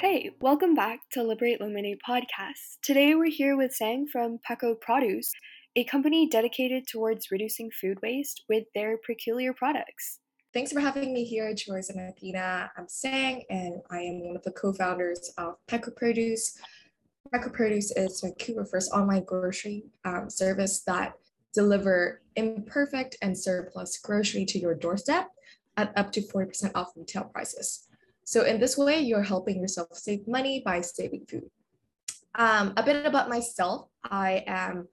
Hey, 0.00 0.30
welcome 0.40 0.76
back 0.76 1.00
to 1.10 1.24
Liberate 1.24 1.60
Lemonade 1.60 1.98
podcast. 2.08 2.78
Today 2.84 3.16
we're 3.16 3.32
here 3.32 3.56
with 3.56 3.74
Sang 3.74 4.06
from 4.06 4.38
Peko 4.48 4.80
Produce, 4.80 5.32
a 5.74 5.82
company 5.82 6.28
dedicated 6.28 6.86
towards 6.86 7.32
reducing 7.32 7.68
food 7.72 7.98
waste 8.00 8.44
with 8.48 8.62
their 8.76 8.96
peculiar 9.04 9.52
products. 9.52 10.20
Thanks 10.54 10.70
for 10.70 10.78
having 10.78 11.12
me 11.12 11.24
here, 11.24 11.52
Joyce 11.52 11.90
and 11.90 11.98
Athena. 11.98 12.70
I'm 12.78 12.86
Sang, 12.86 13.42
and 13.50 13.80
I 13.90 13.98
am 14.02 14.24
one 14.24 14.36
of 14.36 14.44
the 14.44 14.52
co-founders 14.52 15.32
of 15.36 15.56
Peko 15.66 15.96
Produce. 15.96 16.56
Peko 17.34 17.52
Produce 17.52 17.90
is 17.90 18.20
Vancouver's 18.20 18.70
first 18.70 18.92
online 18.92 19.24
grocery 19.24 19.82
um, 20.04 20.30
service 20.30 20.80
that 20.86 21.14
deliver 21.52 22.22
imperfect 22.36 23.16
and 23.20 23.36
surplus 23.36 23.98
grocery 23.98 24.44
to 24.44 24.60
your 24.60 24.76
doorstep 24.76 25.28
at 25.76 25.92
up 25.98 26.12
to 26.12 26.20
40% 26.20 26.70
off 26.76 26.92
retail 26.94 27.24
prices. 27.24 27.87
So 28.28 28.44
in 28.44 28.60
this 28.60 28.76
way, 28.76 29.00
you're 29.00 29.22
helping 29.22 29.58
yourself 29.58 29.88
save 29.94 30.28
money 30.28 30.60
by 30.62 30.82
saving 30.82 31.24
food. 31.30 31.48
Um, 32.34 32.74
a 32.76 32.82
bit 32.82 33.06
about 33.06 33.30
myself. 33.30 33.88
I 34.04 34.44
am 34.46 34.86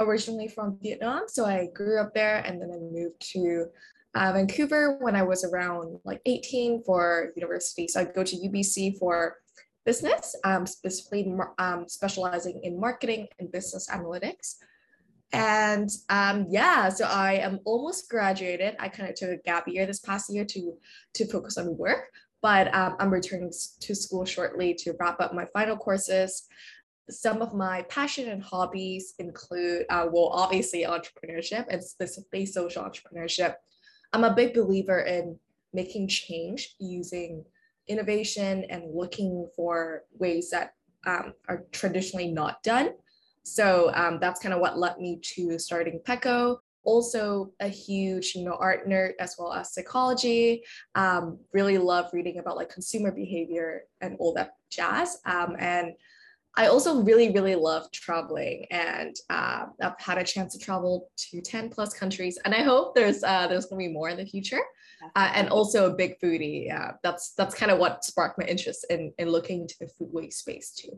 originally 0.00 0.48
from 0.48 0.78
Vietnam, 0.80 1.24
so 1.26 1.44
I 1.44 1.68
grew 1.74 2.00
up 2.00 2.14
there 2.14 2.38
and 2.38 2.58
then 2.58 2.70
I 2.72 2.78
moved 2.78 3.20
to 3.32 3.66
uh, 4.14 4.32
Vancouver 4.32 4.96
when 5.02 5.14
I 5.14 5.22
was 5.22 5.44
around 5.44 5.98
like 6.06 6.22
18 6.24 6.82
for 6.82 7.30
university. 7.36 7.88
So 7.88 8.00
I 8.00 8.04
go 8.04 8.24
to 8.24 8.36
UBC 8.36 8.98
for 8.98 9.36
business, 9.84 10.34
um, 10.44 10.66
specifically 10.66 11.30
um, 11.58 11.84
specializing 11.88 12.58
in 12.62 12.80
marketing 12.80 13.26
and 13.38 13.52
business 13.52 13.90
analytics. 13.90 14.54
And 15.34 15.90
um, 16.08 16.46
yeah, 16.48 16.88
so 16.88 17.04
I 17.04 17.34
am 17.34 17.60
almost 17.66 18.08
graduated. 18.08 18.76
I 18.78 18.88
kind 18.88 19.10
of 19.10 19.14
took 19.14 19.28
a 19.28 19.36
gap 19.36 19.68
year 19.68 19.84
this 19.84 20.00
past 20.00 20.32
year 20.32 20.46
to 20.46 20.72
to 21.14 21.26
focus 21.26 21.58
on 21.58 21.76
work, 21.76 22.10
but 22.42 22.72
um, 22.74 22.96
I'm 22.98 23.10
returning 23.10 23.52
to 23.80 23.94
school 23.94 24.24
shortly 24.24 24.74
to 24.74 24.94
wrap 24.98 25.20
up 25.20 25.34
my 25.34 25.46
final 25.46 25.76
courses. 25.76 26.46
Some 27.10 27.42
of 27.42 27.54
my 27.54 27.82
passion 27.82 28.28
and 28.28 28.42
hobbies 28.42 29.14
include, 29.18 29.86
uh, 29.88 30.06
well, 30.12 30.28
obviously 30.28 30.84
entrepreneurship 30.84 31.66
and 31.68 31.82
specifically 31.82 32.46
social 32.46 32.84
entrepreneurship. 32.84 33.54
I'm 34.12 34.24
a 34.24 34.34
big 34.34 34.54
believer 34.54 35.00
in 35.00 35.38
making 35.72 36.08
change 36.08 36.74
using 36.78 37.44
innovation 37.88 38.64
and 38.68 38.94
looking 38.94 39.48
for 39.56 40.04
ways 40.18 40.50
that 40.50 40.74
um, 41.06 41.32
are 41.48 41.64
traditionally 41.72 42.30
not 42.30 42.62
done. 42.62 42.90
So 43.42 43.90
um, 43.94 44.18
that's 44.20 44.40
kind 44.40 44.54
of 44.54 44.60
what 44.60 44.78
led 44.78 44.98
me 44.98 45.18
to 45.34 45.58
starting 45.58 46.00
Peko 46.06 46.58
also 46.88 47.52
a 47.60 47.68
huge 47.68 48.32
you 48.34 48.44
know 48.44 48.56
art 48.58 48.88
nerd 48.88 49.12
as 49.20 49.36
well 49.38 49.52
as 49.52 49.74
psychology. 49.74 50.62
Um, 50.94 51.38
really 51.52 51.76
love 51.76 52.06
reading 52.14 52.38
about 52.38 52.56
like 52.56 52.70
consumer 52.70 53.12
behavior 53.12 53.82
and 54.00 54.16
all 54.18 54.32
that 54.34 54.52
jazz. 54.70 55.18
Um, 55.26 55.56
and 55.58 55.92
i 56.56 56.66
also 56.66 57.02
really 57.02 57.30
really 57.38 57.54
love 57.54 57.84
traveling. 57.92 58.64
And 58.70 59.14
uh, 59.28 59.66
i've 59.82 60.00
had 60.00 60.18
a 60.18 60.24
chance 60.24 60.50
to 60.54 60.58
travel 60.58 61.10
to 61.24 61.42
10 61.42 61.68
plus 61.68 61.92
countries. 61.92 62.38
And 62.44 62.54
i 62.54 62.62
hope 62.62 62.94
there's 62.94 63.22
uh, 63.22 63.46
there's 63.48 63.66
going 63.66 63.80
to 63.82 63.88
be 63.88 63.98
more 63.98 64.08
in 64.08 64.16
the 64.16 64.32
future. 64.34 64.64
Uh, 65.14 65.30
and 65.38 65.48
also 65.48 65.78
a 65.86 65.94
big 66.02 66.18
foodie. 66.20 66.66
Yeah 66.72 66.92
that's 67.02 67.34
that's 67.38 67.54
kind 67.54 67.70
of 67.70 67.78
what 67.78 68.04
sparked 68.04 68.38
my 68.40 68.46
interest 68.46 68.86
in 68.88 69.12
in 69.18 69.28
looking 69.28 69.60
into 69.62 69.76
the 69.80 69.88
food 69.88 70.10
waste 70.10 70.40
space 70.40 70.70
too. 70.80 70.94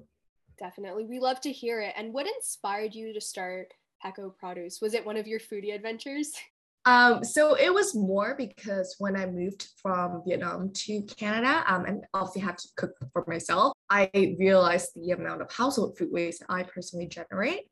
Definitely. 0.67 1.07
We 1.07 1.21
love 1.21 1.41
to 1.41 1.53
hear 1.53 1.81
it. 1.81 1.95
And 1.97 2.13
what 2.13 2.27
inspired 2.27 2.95
you 2.95 3.15
to 3.15 3.21
start 3.21 3.73
Peko 4.05 4.37
Produce? 4.37 4.81
Was 4.81 4.95
it 4.95 5.05
one 5.05 5.17
of 5.17 5.27
your 5.27 5.41
foodie 5.41 5.75
adventures? 5.75 6.33
Um, 6.87 7.23
so 7.23 7.57
it 7.57 7.73
was 7.73 7.95
more 7.95 8.35
because 8.39 8.97
when 8.99 9.15
I 9.15 9.27
moved 9.27 9.69
from 9.83 10.23
Vietnam 10.27 10.73
to 10.73 11.03
Canada, 11.03 11.63
um, 11.69 11.85
and 11.85 12.05
obviously 12.15 12.41
have 12.41 12.57
to 12.57 12.69
cook 12.79 12.93
for 13.13 13.23
myself, 13.29 13.75
I 13.91 14.11
realized 14.39 14.93
the 14.97 15.11
amount 15.11 15.43
of 15.43 15.53
household 15.53 15.99
food 15.99 16.09
waste 16.11 16.43
I 16.49 16.63
personally 16.63 17.07
generate 17.07 17.65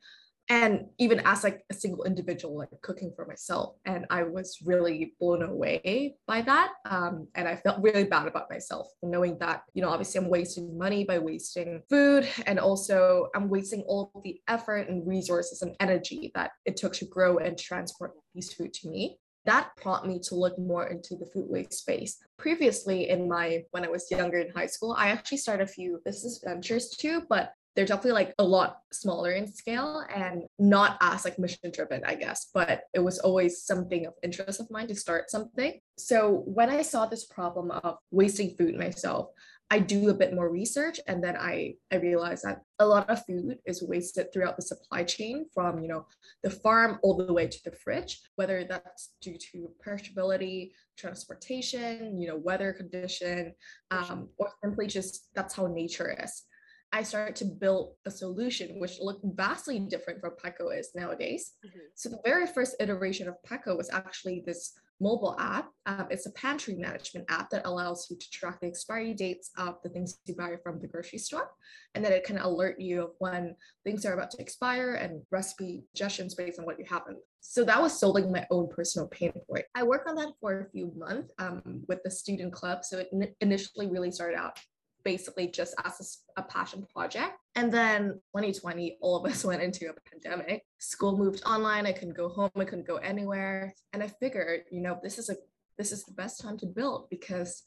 and 0.48 0.86
even 0.98 1.20
as 1.24 1.44
like 1.44 1.62
a 1.70 1.74
single 1.74 2.04
individual 2.04 2.56
like 2.56 2.68
cooking 2.82 3.12
for 3.14 3.26
myself 3.26 3.76
and 3.84 4.06
i 4.10 4.22
was 4.22 4.58
really 4.64 5.14
blown 5.20 5.42
away 5.42 6.14
by 6.26 6.40
that 6.40 6.72
um, 6.86 7.26
and 7.34 7.46
i 7.46 7.56
felt 7.56 7.82
really 7.82 8.04
bad 8.04 8.26
about 8.26 8.50
myself 8.50 8.88
knowing 9.02 9.36
that 9.38 9.62
you 9.74 9.82
know 9.82 9.88
obviously 9.88 10.20
i'm 10.20 10.28
wasting 10.28 10.76
money 10.76 11.04
by 11.04 11.18
wasting 11.18 11.82
food 11.88 12.28
and 12.46 12.58
also 12.58 13.28
i'm 13.34 13.48
wasting 13.48 13.82
all 13.82 14.10
the 14.24 14.40
effort 14.48 14.88
and 14.88 15.06
resources 15.06 15.62
and 15.62 15.76
energy 15.80 16.30
that 16.34 16.50
it 16.64 16.76
took 16.76 16.92
to 16.92 17.04
grow 17.04 17.38
and 17.38 17.58
transport 17.58 18.12
these 18.34 18.52
food 18.52 18.72
to 18.72 18.88
me 18.88 19.18
that 19.44 19.70
prompted 19.76 20.08
me 20.08 20.20
to 20.24 20.34
look 20.34 20.58
more 20.58 20.88
into 20.88 21.16
the 21.16 21.24
food 21.24 21.46
waste 21.48 21.72
space. 21.72 22.18
Previously, 22.36 23.08
in 23.08 23.26
my 23.26 23.64
when 23.70 23.82
I 23.82 23.88
was 23.88 24.10
younger 24.10 24.36
in 24.38 24.52
high 24.52 24.66
school, 24.66 24.94
I 24.98 25.08
actually 25.08 25.38
started 25.38 25.64
a 25.64 25.72
few 25.72 26.02
business 26.04 26.42
ventures 26.44 26.90
too, 26.90 27.22
but 27.30 27.54
they're 27.78 27.86
definitely 27.86 28.10
like 28.10 28.34
a 28.40 28.44
lot 28.44 28.80
smaller 28.90 29.30
in 29.30 29.46
scale 29.46 30.04
and 30.12 30.42
not 30.58 30.98
as 31.00 31.24
like 31.24 31.38
mission 31.38 31.70
driven, 31.72 32.02
I 32.04 32.16
guess, 32.16 32.48
but 32.52 32.80
it 32.92 32.98
was 32.98 33.20
always 33.20 33.62
something 33.62 34.04
of 34.04 34.14
interest 34.20 34.58
of 34.58 34.68
mine 34.68 34.88
to 34.88 34.96
start 34.96 35.30
something. 35.30 35.78
So 35.96 36.42
when 36.46 36.70
I 36.70 36.82
saw 36.82 37.06
this 37.06 37.26
problem 37.26 37.70
of 37.70 37.98
wasting 38.10 38.56
food 38.56 38.74
myself, 38.76 39.28
I 39.70 39.78
do 39.78 40.08
a 40.08 40.14
bit 40.14 40.34
more 40.34 40.50
research 40.50 40.98
and 41.06 41.22
then 41.22 41.36
I 41.36 41.74
I 41.92 41.96
realized 41.96 42.42
that 42.44 42.62
a 42.80 42.86
lot 42.86 43.08
of 43.08 43.24
food 43.26 43.58
is 43.64 43.80
wasted 43.80 44.32
throughout 44.32 44.56
the 44.56 44.62
supply 44.62 45.04
chain 45.04 45.46
from 45.54 45.78
you 45.78 45.88
know 45.88 46.06
the 46.42 46.50
farm 46.50 46.98
all 47.02 47.16
the 47.16 47.32
way 47.32 47.46
to 47.46 47.58
the 47.64 47.72
fridge 47.72 48.18
whether 48.36 48.64
that's 48.64 49.10
due 49.20 49.36
to 49.52 49.70
perishability 49.86 50.70
transportation 50.96 52.18
you 52.18 52.28
know 52.28 52.36
weather 52.36 52.72
condition 52.72 53.52
um, 53.90 54.30
or 54.38 54.48
simply 54.64 54.86
just 54.86 55.28
that's 55.34 55.54
how 55.54 55.66
nature 55.66 56.16
is 56.24 56.44
I 56.92 57.02
started 57.02 57.36
to 57.36 57.44
build 57.44 57.94
a 58.06 58.10
solution 58.10 58.80
which 58.80 58.98
looked 59.00 59.24
vastly 59.24 59.78
different 59.78 60.20
from 60.20 60.32
Peko 60.42 60.76
is 60.76 60.90
nowadays. 60.94 61.52
Mm-hmm. 61.64 61.78
So 61.94 62.08
the 62.08 62.20
very 62.24 62.46
first 62.46 62.76
iteration 62.80 63.28
of 63.28 63.34
Peko 63.46 63.76
was 63.76 63.90
actually 63.90 64.42
this 64.46 64.72
mobile 65.00 65.36
app. 65.38 65.70
Um, 65.86 66.06
it's 66.10 66.26
a 66.26 66.32
pantry 66.32 66.74
management 66.74 67.26
app 67.28 67.50
that 67.50 67.66
allows 67.66 68.08
you 68.10 68.16
to 68.16 68.30
track 68.30 68.60
the 68.60 68.66
expiry 68.66 69.14
dates 69.14 69.50
of 69.56 69.76
the 69.82 69.90
things 69.90 70.18
you 70.24 70.34
buy 70.34 70.56
from 70.62 70.80
the 70.80 70.88
grocery 70.88 71.18
store. 71.18 71.50
And 71.94 72.04
then 72.04 72.12
it 72.12 72.24
can 72.24 72.38
alert 72.38 72.80
you 72.80 73.02
of 73.02 73.10
when 73.18 73.54
things 73.84 74.04
are 74.04 74.14
about 74.14 74.30
to 74.32 74.40
expire 74.40 74.94
and 74.94 75.22
recipe 75.30 75.84
suggestions 75.94 76.34
based 76.34 76.58
on 76.58 76.64
what 76.64 76.78
you 76.78 76.84
have. 76.88 77.02
In. 77.08 77.16
So 77.40 77.64
that 77.64 77.80
was 77.80 77.98
solving 77.98 78.32
my 78.32 78.46
own 78.50 78.68
personal 78.68 79.08
pain 79.08 79.32
point. 79.48 79.66
I 79.74 79.82
worked 79.82 80.08
on 80.08 80.16
that 80.16 80.32
for 80.40 80.60
a 80.60 80.70
few 80.70 80.92
months 80.96 81.32
um, 81.38 81.84
with 81.86 82.02
the 82.02 82.10
student 82.10 82.52
club. 82.52 82.84
So 82.84 82.98
it 82.98 83.08
n- 83.12 83.34
initially 83.40 83.86
really 83.86 84.10
started 84.10 84.36
out 84.36 84.58
basically 85.04 85.48
just 85.48 85.74
as 85.84 86.18
a, 86.36 86.40
a, 86.40 86.44
passion 86.44 86.86
project. 86.92 87.34
And 87.54 87.72
then 87.72 88.20
2020, 88.34 88.98
all 89.00 89.16
of 89.16 89.30
us 89.30 89.44
went 89.50 89.62
into 89.62 89.90
a 89.90 90.10
pandemic. 90.10 90.64
School 90.78 91.16
moved 91.16 91.42
online. 91.44 91.86
I 91.86 91.92
couldn't 91.92 92.16
go 92.16 92.28
home. 92.28 92.50
I 92.56 92.64
couldn't 92.64 92.86
go 92.86 92.96
anywhere. 92.96 93.74
And 93.92 94.02
I 94.02 94.08
figured, 94.08 94.62
you 94.70 94.80
know, 94.80 94.98
this 95.02 95.18
is 95.18 95.28
a 95.30 95.36
this 95.76 95.92
is 95.92 96.04
the 96.04 96.12
best 96.12 96.40
time 96.40 96.58
to 96.58 96.66
build 96.66 97.08
because 97.08 97.62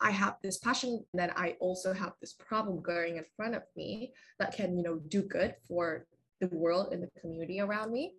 I 0.00 0.10
have 0.12 0.36
this 0.42 0.58
passion 0.58 1.04
and 1.12 1.20
then 1.20 1.32
I 1.36 1.56
also 1.60 1.92
have 1.92 2.12
this 2.20 2.34
problem 2.34 2.80
going 2.82 3.16
in 3.16 3.24
front 3.36 3.56
of 3.56 3.62
me 3.76 4.12
that 4.38 4.54
can, 4.54 4.76
you 4.76 4.84
know, 4.84 5.00
do 5.08 5.22
good 5.22 5.56
for 5.66 6.06
the 6.40 6.48
world 6.48 6.92
and 6.92 7.02
the 7.02 7.20
community 7.20 7.60
around 7.60 7.92
me. 7.92 8.14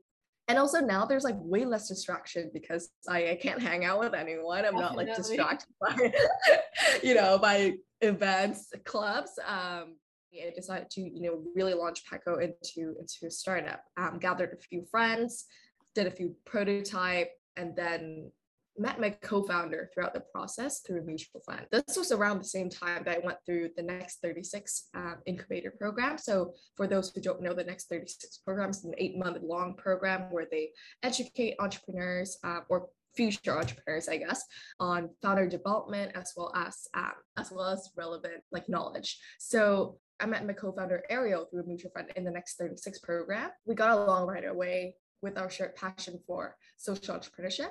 And 0.47 0.57
also 0.57 0.79
now 0.79 1.05
there's 1.05 1.23
like 1.23 1.37
way 1.39 1.63
less 1.63 1.87
distraction 1.87 2.51
because 2.53 2.89
I, 3.07 3.31
I 3.31 3.35
can't 3.35 3.61
hang 3.61 3.85
out 3.85 3.99
with 3.99 4.13
anyone. 4.13 4.65
I'm 4.65 4.75
Definitely. 4.75 4.81
not 4.81 4.97
like 4.97 5.15
distracted 5.15 5.69
by, 5.79 6.13
you 7.03 7.15
know, 7.15 7.37
by 7.37 7.75
events, 8.01 8.71
clubs, 8.83 9.31
um, 9.47 9.95
I 10.35 10.51
decided 10.55 10.89
to, 10.91 11.01
you 11.01 11.21
know, 11.21 11.43
really 11.55 11.73
launch 11.73 12.03
Peko 12.11 12.41
into 12.41 12.95
into 12.99 13.27
a 13.27 13.31
startup. 13.31 13.83
Um, 13.97 14.17
gathered 14.19 14.53
a 14.53 14.61
few 14.61 14.85
friends, 14.89 15.45
did 15.93 16.07
a 16.07 16.11
few 16.11 16.35
prototype, 16.45 17.31
and 17.55 17.75
then 17.75 18.31
met 18.77 18.99
my 18.99 19.09
co-founder 19.09 19.89
throughout 19.93 20.13
the 20.13 20.23
process 20.33 20.79
through 20.79 21.05
mutual 21.05 21.41
fund. 21.45 21.65
This 21.71 21.97
was 21.97 22.11
around 22.11 22.39
the 22.39 22.45
same 22.45 22.69
time 22.69 23.03
that 23.05 23.17
I 23.17 23.25
went 23.25 23.37
through 23.45 23.69
the 23.75 23.83
Next 23.83 24.19
36 24.21 24.89
um, 24.95 25.17
incubator 25.25 25.71
program. 25.71 26.17
So 26.17 26.53
for 26.75 26.87
those 26.87 27.11
who 27.11 27.21
don't 27.21 27.41
know, 27.41 27.53
the 27.53 27.63
Next 27.63 27.89
36 27.89 28.37
program 28.37 28.71
is 28.71 28.83
an 28.83 28.93
eight-month 28.97 29.37
long 29.43 29.75
program 29.75 30.31
where 30.31 30.47
they 30.49 30.71
educate 31.03 31.55
entrepreneurs 31.59 32.37
uh, 32.43 32.61
or 32.69 32.87
future 33.15 33.57
entrepreneurs, 33.57 34.09
I 34.09 34.17
guess, 34.17 34.43
on 34.79 35.09
founder 35.21 35.47
development 35.47 36.13
as 36.15 36.33
well 36.35 36.51
as 36.55 36.87
um, 36.95 37.11
as 37.37 37.51
well 37.51 37.65
as 37.65 37.91
relevant 37.95 38.41
like 38.51 38.67
knowledge. 38.67 39.19
So 39.39 39.97
I 40.19 40.25
met 40.25 40.45
my 40.47 40.53
co-founder 40.53 41.03
Ariel 41.09 41.45
through 41.45 41.65
mutual 41.65 41.91
fund 41.91 42.11
in 42.15 42.23
the 42.23 42.31
Next 42.31 42.57
36 42.57 42.99
program. 42.99 43.49
We 43.65 43.75
got 43.75 43.97
along 43.97 44.27
right 44.27 44.45
away 44.45 44.95
with 45.21 45.37
our 45.37 45.49
shared 45.49 45.75
passion 45.75 46.19
for 46.27 46.55
social 46.77 47.15
entrepreneurship. 47.15 47.69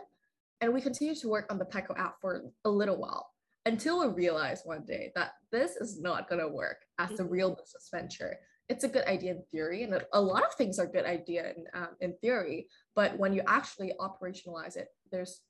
And 0.63 0.73
we 0.73 0.81
continued 0.81 1.19
to 1.19 1.29
work 1.29 1.51
on 1.51 1.59
the 1.59 1.65
Peko 1.65 1.99
app 1.99 2.21
for 2.21 2.45
a 2.65 2.71
little 2.71 2.97
while 2.97 3.29
until 3.67 4.01
we 4.01 4.15
realized 4.15 4.63
one 4.65 4.85
day 4.87 5.11
that 5.17 5.33
this 5.51 5.75
is 5.75 6.01
not 6.01 6.29
going 6.29 6.41
to 6.41 6.49
work 6.49 6.79
as 7.01 7.19
a 7.19 7.25
real 7.25 7.51
business 7.51 7.89
venture. 7.93 8.39
It's 8.69 8.85
a 8.85 8.89
good 8.89 9.05
idea 9.07 9.33
in 9.33 9.43
theory 9.51 9.83
and 9.83 10.01
a 10.13 10.21
lot 10.21 10.45
of 10.45 10.55
things 10.55 10.79
are 10.79 10.87
good 10.87 11.05
idea 11.05 11.53
in, 11.57 11.65
um, 11.75 11.89
in 12.01 12.15
theory 12.23 12.69
but 12.95 13.19
when 13.19 13.35
you 13.35 13.43
actually 13.47 13.93
operationalize 14.01 14.77
it 14.77 14.89
there's 15.11 15.41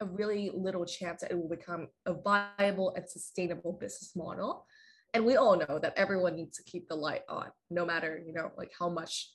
a 0.00 0.06
really 0.06 0.50
little 0.54 0.84
chance 0.84 1.22
that 1.22 1.30
it 1.30 1.38
will 1.38 1.48
become 1.48 1.88
a 2.04 2.12
viable 2.12 2.92
and 2.94 3.08
sustainable 3.08 3.72
business 3.72 4.12
model. 4.14 4.66
And 5.14 5.24
we 5.24 5.36
all 5.36 5.56
know 5.56 5.78
that 5.78 5.94
everyone 5.96 6.36
needs 6.36 6.56
to 6.58 6.64
keep 6.64 6.86
the 6.88 6.94
light 6.94 7.22
on 7.30 7.46
no 7.70 7.86
matter 7.86 8.22
you 8.24 8.34
know 8.34 8.50
like 8.58 8.72
how 8.78 8.90
much 8.90 9.32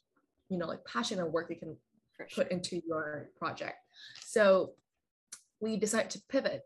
you 0.49 0.57
know 0.57 0.67
like 0.67 0.85
passion 0.85 1.19
and 1.19 1.33
work 1.33 1.49
you 1.49 1.55
can 1.55 1.75
sure. 2.15 2.27
put 2.43 2.51
into 2.51 2.81
your 2.87 3.31
project. 3.39 3.77
So 4.23 4.73
we 5.59 5.77
decide 5.77 6.09
to 6.11 6.21
pivot 6.29 6.61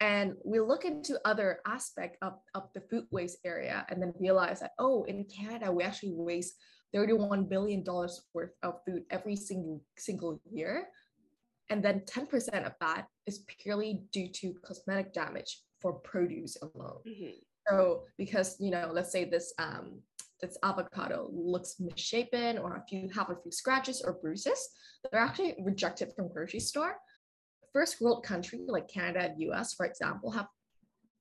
and 0.00 0.34
we 0.44 0.58
look 0.58 0.84
into 0.84 1.20
other 1.24 1.60
aspect 1.66 2.16
of, 2.22 2.34
of 2.54 2.64
the 2.74 2.80
food 2.80 3.04
waste 3.10 3.38
area 3.44 3.86
and 3.88 4.00
then 4.02 4.12
realize 4.18 4.60
that 4.60 4.72
oh 4.78 5.04
in 5.04 5.24
canada 5.24 5.70
we 5.70 5.82
actually 5.84 6.12
waste 6.14 6.54
31 6.92 7.44
billion 7.44 7.82
dollars 7.82 8.22
worth 8.34 8.52
of 8.62 8.74
food 8.86 9.02
every 9.10 9.36
single 9.36 9.80
single 9.96 10.40
year 10.50 10.88
and 11.70 11.82
then 11.82 12.00
10% 12.00 12.66
of 12.66 12.72
that 12.80 13.06
is 13.26 13.44
purely 13.62 14.02
due 14.12 14.28
to 14.28 14.54
cosmetic 14.64 15.12
damage 15.12 15.62
for 15.80 15.92
produce 15.94 16.56
alone 16.62 17.00
Mhm. 17.06 17.34
so 17.68 18.04
because 18.18 18.56
you 18.60 18.70
know, 18.70 18.90
let's 18.92 19.10
say 19.12 19.24
this 19.24 19.52
um 19.58 20.00
this 20.40 20.58
avocado 20.64 21.30
looks 21.32 21.76
misshapen 21.78 22.58
or 22.58 22.76
if 22.84 22.92
you 22.92 23.08
have 23.14 23.30
a 23.30 23.36
few 23.36 23.52
scratches 23.52 24.02
or 24.02 24.14
bruises, 24.14 24.60
they're 25.10 25.20
actually 25.20 25.54
rejected 25.62 26.12
from 26.16 26.26
grocery 26.34 26.58
store. 26.58 26.96
First 27.72 28.00
world 28.00 28.24
country 28.24 28.60
like 28.66 28.88
Canada 28.88 29.30
and 29.30 29.40
US, 29.50 29.74
for 29.74 29.86
example, 29.86 30.30
have 30.30 30.46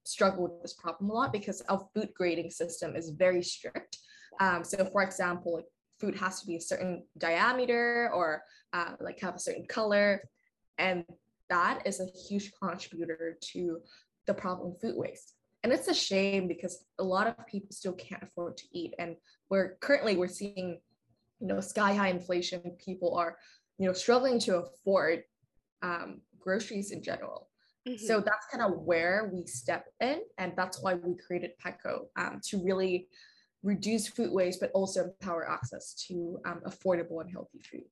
struggled 0.04 0.52
with 0.52 0.62
this 0.62 0.74
problem 0.74 1.10
a 1.10 1.14
lot 1.14 1.32
because 1.32 1.62
our 1.70 1.88
food 1.94 2.10
grading 2.16 2.50
system 2.50 2.96
is 2.96 3.10
very 3.12 3.44
strict. 3.44 3.98
Um, 4.40 4.64
so 4.64 4.84
for 4.86 5.04
example, 5.04 5.62
food 6.00 6.16
has 6.16 6.42
to 6.42 6.48
be 6.48 6.56
a 6.56 6.62
certain 6.62 7.04
diameter 7.18 8.10
or 8.14 8.44
uh, 8.74 8.94
like 9.00 9.20
have 9.20 9.36
a 9.36 9.40
certain 9.40 9.66
color. 9.68 10.24
And 10.78 11.06
that 11.50 11.84
is 11.86 12.00
a 12.00 12.08
huge 12.28 12.52
contributor 12.62 13.38
to 13.54 13.80
the 14.26 14.34
problem 14.34 14.76
food 14.82 14.96
waste 14.96 15.36
and 15.64 15.72
it's 15.72 15.88
a 15.88 15.94
shame 15.94 16.48
because 16.48 16.86
a 17.00 17.04
lot 17.04 17.28
of 17.28 17.48
people 17.48 17.70
still 17.72 17.94
can't 17.94 18.24
afford 18.24 18.58
to 18.58 18.64
eat 18.72 18.94
and 19.00 19.16
we're 19.50 19.76
currently 19.82 20.18
we're 20.18 20.28
seeing 20.28 20.80
you 21.40 21.48
know 21.48 21.60
sky 21.60 21.94
high 21.94 22.10
inflation 22.10 22.62
people 22.84 23.16
are 23.16 23.38
you 23.78 23.88
know 23.88 23.94
struggling 23.94 24.40
to 24.40 24.58
afford 24.58 25.24
um, 25.84 26.22
groceries 26.42 26.92
in 26.92 27.02
general 27.02 27.50
so 27.96 28.20
Mhm. 28.20 28.26
that's 28.26 28.48
kind 28.52 28.64
of 28.64 28.80
where 28.82 29.30
we 29.34 29.46
step 29.46 29.86
in 30.00 30.22
and 30.38 30.54
that's 30.56 30.82
why 30.82 30.94
we 30.96 31.16
created 31.16 31.52
Peko 31.64 32.08
um, 32.18 32.40
to 32.46 32.64
really 32.64 33.08
reduce 33.64 34.08
food 34.08 34.32
waste 34.32 34.60
but 34.60 34.72
also 34.74 35.04
empower 35.06 35.50
access 35.50 35.94
to 36.08 36.40
um, 36.46 36.62
affordable 36.66 37.22
and 37.22 37.32
healthy 37.32 37.60
food 37.60 37.84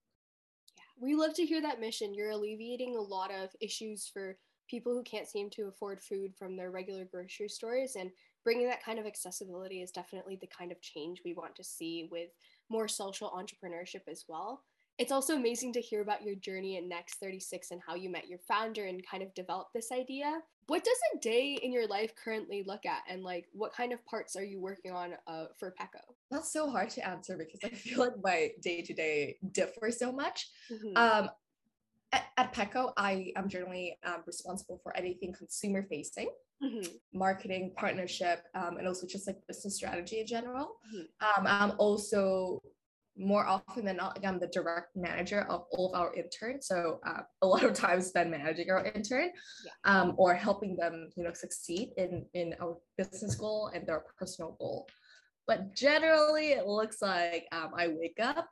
Yeah, 0.77 0.83
We 0.99 1.15
love 1.15 1.33
to 1.35 1.45
hear 1.45 1.61
that 1.61 1.79
mission. 1.79 2.13
You're 2.13 2.31
alleviating 2.31 2.95
a 2.95 3.01
lot 3.01 3.31
of 3.31 3.49
issues 3.59 4.09
for 4.11 4.37
people 4.69 4.93
who 4.93 5.03
can't 5.03 5.27
seem 5.27 5.49
to 5.49 5.67
afford 5.67 6.01
food 6.01 6.35
from 6.35 6.55
their 6.55 6.71
regular 6.71 7.05
grocery 7.05 7.49
stores, 7.49 7.95
and 7.95 8.11
bringing 8.43 8.67
that 8.67 8.83
kind 8.83 8.99
of 8.99 9.05
accessibility 9.05 9.81
is 9.81 9.91
definitely 9.91 10.37
the 10.39 10.47
kind 10.47 10.71
of 10.71 10.81
change 10.81 11.21
we 11.25 11.33
want 11.33 11.55
to 11.55 11.63
see 11.63 12.07
with 12.11 12.29
more 12.69 12.87
social 12.87 13.31
entrepreneurship 13.31 14.07
as 14.07 14.25
well. 14.27 14.63
It's 14.99 15.13
also 15.13 15.35
amazing 15.37 15.71
to 15.73 15.79
hear 15.81 16.01
about 16.01 16.23
your 16.23 16.35
journey 16.35 16.75
at 16.77 16.83
Next 16.83 17.15
36 17.21 17.71
and 17.71 17.79
how 17.87 17.95
you 17.95 18.09
met 18.09 18.27
your 18.27 18.39
founder 18.39 18.85
and 18.85 19.01
kind 19.07 19.23
of 19.23 19.33
developed 19.33 19.73
this 19.73 19.93
idea. 19.93 20.41
What 20.67 20.83
does 20.83 20.97
a 21.15 21.19
day 21.19 21.57
in 21.63 21.71
your 21.71 21.87
life 21.87 22.11
currently 22.21 22.63
look 22.67 22.85
at, 22.85 23.03
and 23.09 23.23
like 23.23 23.45
what 23.53 23.71
kind 23.73 23.93
of 23.93 24.05
parts 24.05 24.35
are 24.35 24.43
you 24.43 24.59
working 24.59 24.91
on 24.91 25.13
uh, 25.25 25.45
for 25.57 25.73
Peko? 25.79 26.01
that's 26.29 26.51
so 26.51 26.69
hard 26.69 26.89
to 26.91 27.07
answer 27.07 27.35
because 27.37 27.59
i 27.63 27.69
feel 27.75 27.97
like 27.99 28.13
my 28.23 28.51
day-to-day 28.61 29.35
differs 29.53 29.97
so 29.97 30.11
much 30.11 30.47
Mhm. 30.71 30.95
Um, 30.97 31.29
at, 32.11 32.25
at 32.37 32.53
Peko, 32.53 32.91
I 32.97 33.31
am 33.35 33.47
generally 33.49 33.97
um, 34.03 34.21
responsible 34.27 34.79
for 34.83 34.95
anything 34.97 35.31
consumer 35.33 35.83
facing, 35.89 36.29
Mhm. 36.61 36.87
marketing, 37.13 37.71
partnership, 37.77 38.43
um, 38.53 38.77
and 38.77 38.87
also 38.87 39.07
just 39.07 39.27
like 39.27 39.37
business 39.47 39.75
strategy 39.77 40.19
in 40.19 40.27
general. 40.27 40.75
Mhm. 40.93 41.07
Um, 41.21 41.47
I'm 41.47 41.71
also 41.79 42.61
more 43.19 43.45
often 43.45 43.85
than 43.85 43.97
not, 43.97 44.15
like, 44.15 44.25
I'm 44.25 44.39
the 44.39 44.47
direct 44.47 44.95
manager 44.95 45.41
of 45.49 45.65
all 45.71 45.93
of 45.93 45.99
our 45.99 46.13
interns. 46.15 46.67
So 46.67 46.99
uh, 47.05 47.21
a 47.41 47.47
lot 47.47 47.63
of 47.63 47.73
times 47.73 48.07
spend 48.07 48.31
managing 48.31 48.71
our 48.71 48.85
intern 48.85 49.29
Yeah. 49.65 49.71
um, 49.83 50.15
or 50.17 50.33
helping 50.33 50.77
them, 50.77 51.09
you 51.15 51.23
know, 51.23 51.33
succeed 51.33 51.89
in 51.97 52.25
in 52.33 52.55
our 52.61 52.77
business 52.97 53.35
goal 53.35 53.71
and 53.73 53.85
their 53.85 54.03
personal 54.17 54.55
goal. 54.59 54.87
But 55.47 55.75
generally, 55.75 56.53
it 56.53 56.65
looks 56.65 57.01
like 57.01 57.45
um, 57.51 57.71
I 57.75 57.89
wake 57.89 58.19
up. 58.21 58.47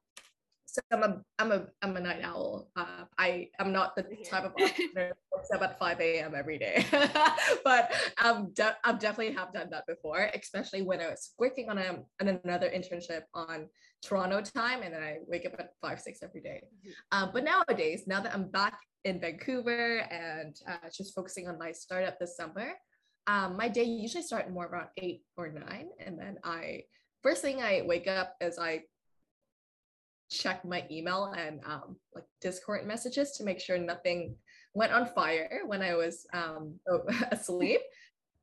So 0.78 0.84
I'm 0.92 1.02
a 1.02 1.22
I'm 1.40 1.52
a 1.52 1.66
I'm 1.82 1.98
a 1.98 2.00
night 2.00 2.22
owl. 2.24 2.70
Uh, 2.76 3.06
I 3.18 3.50
am 3.58 3.72
not 3.72 3.96
the 3.96 4.04
type 4.30 4.44
of 4.44 4.52
entrepreneur 4.62 5.12
wakes 5.34 5.50
up 5.52 5.64
at 5.64 5.80
5 5.80 6.00
a.m. 6.02 6.36
every 6.36 6.60
day, 6.60 6.86
but 7.64 7.92
I'm 8.20 8.54
de- 8.54 8.78
I've 8.84 9.00
definitely 9.00 9.34
have 9.34 9.52
done 9.52 9.70
that 9.72 9.88
before, 9.88 10.30
especially 10.36 10.84
when 10.84 11.02
I 11.02 11.08
was 11.08 11.34
working 11.40 11.70
on 11.72 11.80
a 11.80 12.04
on 12.22 12.40
another 12.44 12.70
internship 12.70 13.24
on 13.34 13.70
Toronto 14.04 14.42
time, 14.42 14.84
and 14.84 14.94
then 14.94 15.02
I 15.02 15.18
wake 15.26 15.48
up 15.48 15.54
at 15.58 15.70
five 15.82 16.00
six 16.00 16.20
every 16.22 16.42
day. 16.42 16.62
Mhm. 16.86 16.92
Um, 17.12 17.32
but 17.34 17.44
nowadays, 17.44 18.04
now 18.06 18.22
that 18.22 18.36
I'm 18.36 18.52
back 18.52 18.78
in 19.04 19.20
Vancouver 19.20 20.02
and 20.12 20.56
uh, 20.68 20.90
just 20.96 21.16
focusing 21.16 21.48
on 21.48 21.58
my 21.58 21.72
startup 21.72 22.20
this 22.20 22.38
summer, 22.38 22.74
um, 23.26 23.58
my 23.58 23.68
day 23.68 23.84
usually 23.84 24.22
start 24.24 24.52
more 24.52 24.68
around 24.68 24.90
eight 24.98 25.24
or 25.38 25.50
nine, 25.50 25.90
and 26.00 26.20
then 26.20 26.38
I 26.44 26.84
first 27.24 27.42
thing 27.42 27.64
I 27.64 27.82
wake 27.84 28.06
up 28.08 28.36
is 28.42 28.60
I 28.60 28.84
check 30.30 30.66
my 30.66 30.86
email 30.92 31.34
and 31.38 31.60
um, 31.66 31.96
like 32.14 32.26
Discord 32.42 32.86
messages 32.86 33.32
to 33.34 33.44
make 33.44 33.60
sure 33.60 33.78
nothing 33.78 34.36
went 34.74 34.92
on 34.92 35.06
fire 35.08 35.62
when 35.66 35.82
I 35.82 35.96
was 35.96 36.26
um, 36.34 36.76
asleep. 37.32 37.82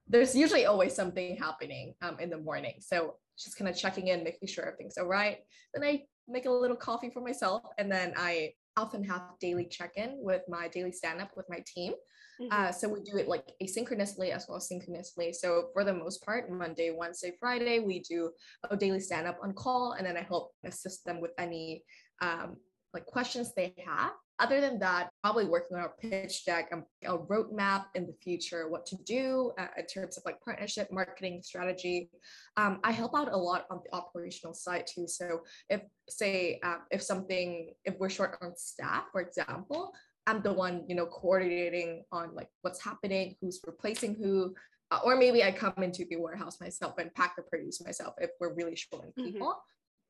There's 0.09 0.35
usually 0.35 0.67
always 0.67 0.95
something 0.95 1.37
happening 1.37 1.95
um, 2.03 2.19
in 2.21 2.31
the 2.31 2.39
morning, 2.39 2.75
so 2.81 3.17
just 3.39 3.59
kind 3.59 3.69
of 3.69 3.77
checking 3.77 4.09
in, 4.09 4.23
making 4.23 4.49
sure 4.49 4.65
everything's 4.65 4.99
all 4.99 5.07
right. 5.07 5.39
Then 5.73 5.83
I 5.83 6.03
make 6.29 6.47
a 6.47 6.51
little 6.51 6.77
coffee 6.77 7.11
for 7.11 7.21
myself, 7.21 7.63
and 7.79 7.91
then 7.91 8.13
I 8.17 8.53
often 8.77 9.05
have 9.05 9.23
daily 9.41 9.67
check-in 9.67 10.17
with 10.19 10.43
my 10.49 10.69
daily 10.69 10.93
stand-up 10.93 11.31
with 11.37 11.47
my 11.49 11.63
team. 11.67 11.93
Mhm. 12.41 12.49
Uh, 12.51 12.73
so 12.73 12.89
we 12.89 13.01
do 13.01 13.17
it 13.17 13.29
like 13.29 13.55
asynchronously 13.63 14.31
as 14.31 14.47
well 14.49 14.57
as 14.57 14.69
synchronously. 14.69 15.33
So 15.33 15.71
for 15.73 15.85
the 15.85 15.95
most 15.95 16.25
part, 16.25 16.51
Monday, 16.51 16.91
Wednesday, 16.91 17.33
Friday, 17.39 17.79
we 17.79 18.01
do 18.01 18.33
a 18.71 18.77
daily 18.77 19.01
stand 19.01 19.27
up 19.27 19.39
on 19.43 19.53
call, 19.53 19.93
and 19.93 20.07
then 20.07 20.17
I 20.17 20.23
help 20.23 20.53
assist 20.65 21.05
them 21.05 21.21
with 21.21 21.33
any 21.39 21.85
um, 22.21 22.57
like 22.93 23.07
questions 23.07 23.53
they 23.55 23.75
have. 23.85 24.13
Other 24.41 24.61
than 24.61 24.81
that, 24.81 25.11
probably 25.23 25.45
working 25.45 25.77
on 25.77 25.85
our 25.85 25.95
pitch 26.01 26.45
deck, 26.45 26.69
um, 26.73 26.85
a 27.05 27.17
roadmap 27.17 27.85
in 27.95 28.05
the 28.05 28.15
future, 28.21 28.69
what 28.69 28.85
to 28.87 28.97
do 29.05 29.53
uh, 29.59 29.69
in 29.79 29.87
terms 29.87 30.17
of 30.17 30.25
like 30.27 30.41
partnership, 30.41 30.91
marketing 30.91 31.41
strategy. 31.41 32.11
Um, 32.57 32.81
I 32.83 32.91
help 32.91 33.17
out 33.17 33.33
a 33.33 33.37
lot 33.37 33.67
on 33.71 33.81
the 33.85 33.95
operational 33.95 34.53
side 34.53 34.87
too. 34.93 35.07
So 35.07 35.43
if 35.71 35.83
say 36.09 36.59
uh, 36.65 36.79
if 36.91 37.01
something, 37.01 37.75
if 37.85 37.97
we're 38.01 38.11
short 38.11 38.37
on 38.43 38.57
staff, 38.57 39.05
for 39.13 39.21
example, 39.21 39.93
I'm 40.27 40.43
the 40.43 40.53
one, 40.53 40.85
you 40.89 40.95
know, 40.95 41.07
coordinating 41.07 42.05
on 42.11 42.35
like 42.35 42.49
what's 42.63 42.83
happening, 42.83 43.37
who's 43.41 43.61
replacing 43.67 44.15
who, 44.15 44.55
uh, 44.91 45.01
or 45.05 45.17
maybe 45.17 45.43
I 45.45 45.53
come 45.53 45.75
into 45.83 46.05
the 46.09 46.17
warehouse 46.17 46.61
myself 46.61 46.95
and 46.99 47.13
pack 47.15 47.37
the 47.37 47.43
produce 47.43 47.85
myself 47.85 48.15
if 48.19 48.31
we're 48.41 48.55
really 48.55 48.77
short 48.77 49.05
on 49.05 49.13
Mhm. 49.13 49.33
people. 49.33 49.63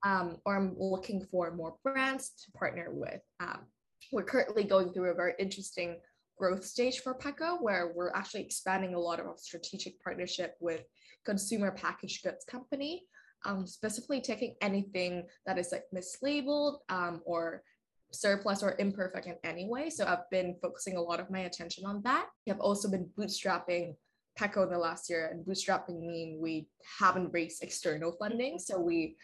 Um, 0.05 0.41
or 0.45 0.57
I'm 0.57 0.79
looking 0.79 1.25
for 1.27 1.51
more 1.53 1.79
brands 1.83 2.31
to 2.45 2.53
partner 2.53 2.91
with. 2.93 3.23
Um, 3.41 3.67
we're 4.13 4.25
currently 4.25 4.65
going 4.65 4.93
through 4.93 5.11
a 5.11 5.15
very 5.15 5.35
interesting 5.39 6.01
growth 6.37 6.65
stage 6.65 7.01
for 7.01 7.15
Peko, 7.15 7.63
where 7.63 7.93
we're 7.95 8.13
actually 8.13 8.43
expanding 8.43 8.95
a 8.95 9.01
lot 9.01 9.19
of 9.19 9.27
our 9.27 9.37
strategic 9.39 9.99
partnership 10.03 10.57
with 10.61 10.85
consumer 11.25 11.71
packaged 11.73 12.23
goods 12.23 12.45
company, 12.45 13.07
um, 13.47 13.67
specifically 13.67 14.21
taking 14.21 14.57
anything 14.61 15.27
that 15.47 15.59
is 15.59 15.73
like 15.73 15.85
mislabeled 15.95 16.81
um, 16.91 17.23
or 17.25 17.63
surplus 18.15 18.63
or 18.63 18.77
imperfect 18.79 19.27
in 19.27 19.37
any 19.45 19.69
way. 19.69 19.91
So 19.91 20.07
I've 20.07 20.29
been 20.31 20.57
focusing 20.63 20.97
a 20.97 21.01
lot 21.01 21.21
of 21.21 21.31
my 21.31 21.41
attention 21.41 21.85
on 21.85 22.03
that. 22.05 22.27
I've 22.49 22.61
also 22.61 22.91
been 22.91 23.09
bootstrapping 23.19 23.95
Peko 24.39 24.65
in 24.65 24.71
the 24.71 24.79
last 24.79 25.09
year, 25.09 25.29
and 25.31 25.45
bootstrapping 25.45 26.01
mean 26.01 26.39
we 26.41 26.69
haven't 26.99 27.31
raised 27.33 27.63
external 27.63 28.13
funding, 28.13 28.59
so 28.59 28.81
we 28.81 29.17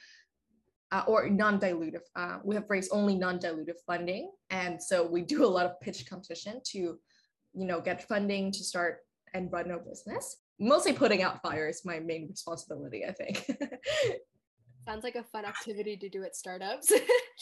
uh, 0.93 1.05
or 1.07 1.29
non-dilutive. 1.29 2.03
Uh, 2.17 2.39
we 2.45 2.55
have 2.55 2.65
raised 2.69 2.91
only 2.93 3.15
non-dilutive 3.17 3.81
funding, 3.87 4.31
and 4.51 4.83
so 4.83 5.07
we 5.07 5.23
do 5.23 5.45
a 5.45 5.47
lot 5.47 5.67
of 5.67 5.81
pitch 5.81 6.09
competition 6.09 6.61
to, 6.65 6.79
you 6.79 7.67
know, 7.67 7.81
get 7.81 8.07
funding 8.09 8.51
to 8.53 8.65
start 8.65 8.99
and 9.35 9.53
run 9.53 9.71
our 9.71 9.79
business. 9.79 10.39
Mostly 10.59 10.93
putting 10.93 11.23
out 11.23 11.41
fires 11.43 11.77
is 11.77 11.85
my 11.85 12.01
main 12.01 12.29
responsibility, 12.29 13.05
I 13.05 13.13
think. 13.13 13.49
Sounds 14.91 15.05
like 15.05 15.15
a 15.15 15.23
fun 15.23 15.45
activity 15.45 15.97
to 15.97 16.09
do 16.09 16.25
at 16.25 16.35
startups. 16.35 16.93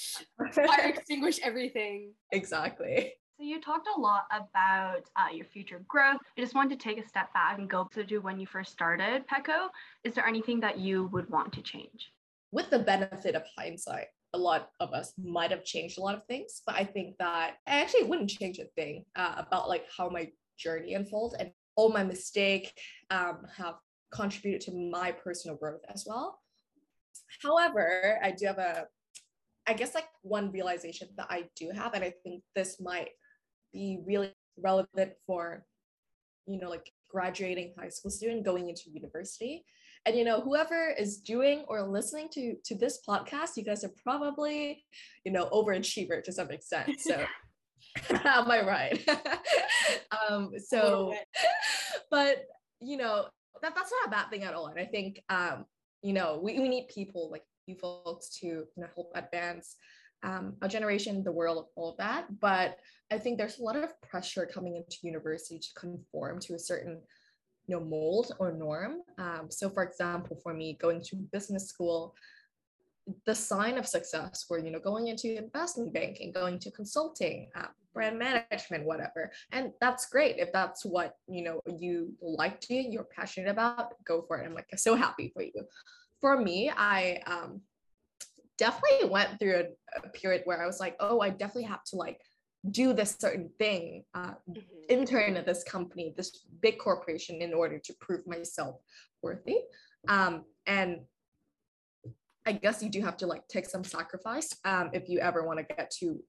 Fire 0.55 0.89
extinguish 0.97 1.41
everything. 1.43 2.13
exactly. 2.31 3.15
So 3.39 3.45
you 3.45 3.61
talked 3.61 3.89
a 3.97 4.01
lot 4.01 4.25
about 4.31 5.09
uh, 5.17 5.33
your 5.33 5.47
future 5.47 5.83
growth. 5.89 6.19
I 6.37 6.41
just 6.41 6.55
wanted 6.55 6.79
to 6.79 6.89
take 6.89 7.03
a 7.03 7.09
step 7.09 7.33
back 7.33 7.59
and 7.59 7.71
go 7.71 7.89
to 7.95 8.19
when 8.19 8.39
you 8.39 8.47
first 8.47 8.73
started 8.73 9.25
Peko. 9.29 9.69
Is 10.05 10.15
there 10.15 10.27
anything 10.27 10.61
that 10.61 10.79
you 10.79 11.07
would 11.07 11.31
want 11.31 11.53
to 11.55 11.63
change? 11.63 12.13
with 12.51 12.71
the 12.71 12.79
benefit 12.79 13.35
of 13.35 13.43
hindsight, 13.57 14.07
a 14.33 14.39
lot 14.39 14.71
of 14.81 14.93
us 14.93 15.13
might 15.23 15.51
have 15.51 15.65
changed 15.65 15.99
a 15.99 16.01
lot 16.01 16.15
of 16.15 16.25
things, 16.27 16.63
but 16.67 16.75
I 16.75 16.85
think 16.85 17.17
that 17.19 17.57
I 17.67 17.81
actually 17.81 18.05
wouldn't 18.05 18.31
change 18.31 18.59
a 18.59 18.65
thing 18.77 19.05
uh, 19.17 19.35
about 19.39 19.69
like 19.69 19.87
how 19.97 20.09
my 20.09 20.31
journey 20.59 20.95
unfolded 20.95 21.41
and 21.41 21.53
all 21.77 21.91
my 21.91 22.05
mistake 22.05 22.73
um, 23.11 23.47
have 23.57 23.75
contributed 24.11 24.63
to 24.63 24.91
my 24.91 25.13
personal 25.13 25.57
growth 25.57 25.83
as 25.93 26.05
well. 26.07 26.41
However, 27.43 28.19
I 28.23 28.31
do 28.33 28.47
have 28.47 28.59
a, 28.59 28.87
I 29.67 29.75
guess 29.75 29.95
like 29.95 30.09
one 30.23 30.51
realization 30.51 31.09
that 31.17 31.27
I 31.31 31.45
do 31.57 31.71
have, 31.75 31.95
and 31.95 32.05
I 32.05 32.15
think 32.23 32.43
this 32.55 32.81
might 32.81 33.11
be 33.73 34.01
really 34.07 34.33
relevant 34.57 35.13
for, 35.27 35.65
you 36.47 36.59
know, 36.59 36.71
like 36.71 36.91
graduating 37.11 37.75
high 37.79 37.89
school 37.89 38.11
student 38.11 38.45
going 38.45 38.69
into 38.69 38.91
university. 38.91 39.65
And 40.07 40.17
you 40.17 40.25
know, 40.25 40.41
whoever 40.41 40.95
is 40.99 41.19
doing 41.19 41.65
or 41.69 41.83
listening 41.83 42.29
to 42.33 42.55
to 42.65 42.75
this 42.75 43.01
podcast, 43.07 43.57
you 43.57 43.65
guys 43.65 43.85
are 43.85 43.93
probably, 44.03 44.85
you 45.25 45.33
know, 45.33 45.49
overachiever 45.51 46.23
to 46.25 46.33
some 46.33 46.51
extent. 46.51 47.01
So 47.01 47.25
am 48.25 48.51
I 48.51 48.65
right? 48.65 49.09
um, 50.31 50.53
so 50.59 51.15
but 52.11 52.45
you 52.81 52.97
know, 52.97 53.27
that, 53.63 53.75
that's 53.75 53.93
not 53.93 54.09
a 54.09 54.11
bad 54.11 54.31
thing 54.31 54.45
at 54.45 54.55
all. 54.55 54.69
And 54.69 54.79
I 54.79 54.85
think 54.85 55.21
um, 55.29 55.65
you 56.03 56.13
know, 56.13 56.41
we, 56.43 56.59
we 56.59 56.69
need 56.69 56.89
people 56.89 57.31
like 57.31 57.45
you 57.67 57.75
folks 57.75 58.31
to 58.41 58.47
you 58.47 58.67
know 58.77 58.89
help 58.95 59.13
advance 59.15 59.77
um, 60.23 60.55
a 60.63 60.69
generation, 60.69 61.23
the 61.23 61.33
world, 61.33 61.67
all 61.77 61.91
of 61.91 61.97
that. 61.99 62.27
But 62.41 62.79
I 63.11 63.19
think 63.19 63.39
there's 63.39 63.59
a 63.59 63.63
lot 63.63 63.77
of 63.77 64.01
pressure 64.03 64.49
coming 64.53 64.77
into 64.77 64.97
university 65.03 65.59
to 65.59 65.69
conform 65.75 66.41
to 66.41 66.55
a 66.55 66.59
certain 66.59 67.01
you 67.67 67.77
know 67.77 67.85
mold 67.85 68.33
or 68.39 68.53
norm. 68.53 69.03
Um, 69.19 69.47
so 69.51 69.71
for 69.71 69.83
example, 69.83 70.39
for 70.43 70.55
me, 70.55 70.79
going 70.81 71.03
to 71.03 71.17
business 71.33 71.69
school, 71.69 72.15
the 73.27 73.35
sign 73.35 73.79
of 73.79 73.87
success 73.87 74.47
were 74.51 74.59
you 74.59 74.71
know 74.71 74.81
going 74.81 75.09
into 75.09 75.37
investment 75.37 75.93
banking, 75.93 76.33
going 76.33 76.59
to 76.61 76.71
consulting, 76.71 77.49
uh, 77.55 77.69
brand 77.99 78.17
management, 78.17 78.85
whatever. 78.85 79.33
And 79.51 79.73
that's 79.81 80.07
great 80.07 80.37
if 80.39 80.53
that's 80.53 80.85
what 80.85 81.15
you 81.27 81.43
know 81.43 81.61
you 81.67 82.15
like 82.23 82.61
to, 82.61 82.75
you're 82.75 83.09
passionate 83.19 83.51
about, 83.51 83.95
go 84.05 84.23
for 84.29 84.39
it. 84.39 84.47
I'm 84.47 84.55
like 84.55 84.69
so 84.77 84.95
happy 84.95 85.33
for 85.35 85.43
you. 85.43 85.65
For 86.21 86.41
me, 86.41 86.71
I 86.71 87.21
um, 87.27 87.61
definitely 88.57 89.09
went 89.09 89.41
through 89.41 89.65
a, 89.65 89.99
a, 90.07 90.11
period 90.11 90.43
where 90.45 90.63
I 90.63 90.67
was 90.67 90.79
like, 90.79 90.95
oh, 91.01 91.21
I 91.21 91.31
definitely 91.31 91.65
have 91.65 91.83
to 91.91 91.97
like 91.97 92.21
do 92.71 92.93
this 92.93 93.17
certain 93.19 93.51
thing, 93.59 94.05
uh, 94.15 94.35
mm-hmm. 94.49 94.61
intern 94.89 95.37
at 95.37 95.45
this 95.45 95.65
company, 95.65 96.15
this 96.17 96.47
big 96.63 96.79
corporation, 96.79 97.43
in 97.43 97.53
order 97.53 97.81
to 97.81 97.95
prove 98.01 98.25
myself 98.29 98.77
worthy. 99.23 99.59
Um, 100.07 100.45
and 100.67 101.01
I 102.47 102.53
guess 102.53 102.81
you 102.81 102.91
do 102.91 103.01
have 103.03 103.17
to 103.19 103.27
like 103.27 103.49
take 103.49 103.67
some 103.67 103.83
sacrifice 103.83 104.57
um, 104.65 104.91
if 104.93 105.09
you 105.09 105.19
ever 105.19 105.45
want 105.45 105.59
to 105.59 105.75
get 105.75 105.91
to 105.99 106.21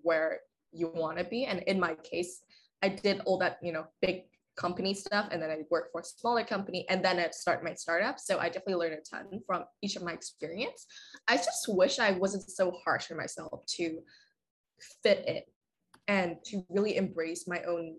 where 0.00 0.40
you 0.74 0.90
want 0.94 1.18
to 1.18 1.24
be. 1.24 1.44
And 1.44 1.60
in 1.60 1.78
my 1.78 1.94
case, 1.94 2.42
I 2.82 2.88
did 2.88 3.20
all 3.24 3.38
that, 3.38 3.58
you 3.62 3.72
know, 3.72 3.86
big 4.02 4.24
company 4.56 4.94
stuff 4.94 5.28
and 5.30 5.42
then 5.42 5.50
I 5.50 5.58
worked 5.70 5.90
for 5.92 6.00
a 6.00 6.04
smaller 6.04 6.44
company 6.44 6.86
and 6.88 7.04
then 7.04 7.18
I 7.18 7.28
start 7.30 7.64
my 7.64 7.74
startup. 7.74 8.18
So 8.20 8.38
I 8.38 8.46
definitely 8.46 8.76
learned 8.76 8.94
a 8.94 9.16
ton 9.16 9.40
from 9.46 9.64
each 9.82 9.96
of 9.96 10.02
my 10.02 10.12
experience. 10.12 10.86
I 11.26 11.36
just 11.36 11.66
wish 11.68 11.98
I 11.98 12.12
wasn't 12.12 12.48
so 12.48 12.72
harsh 12.84 13.10
on 13.10 13.16
myself 13.16 13.64
to 13.76 13.98
fit 15.02 15.24
in 15.26 15.42
and 16.08 16.36
to 16.44 16.64
really 16.68 16.96
embrace 16.96 17.48
my 17.48 17.62
own 17.62 17.96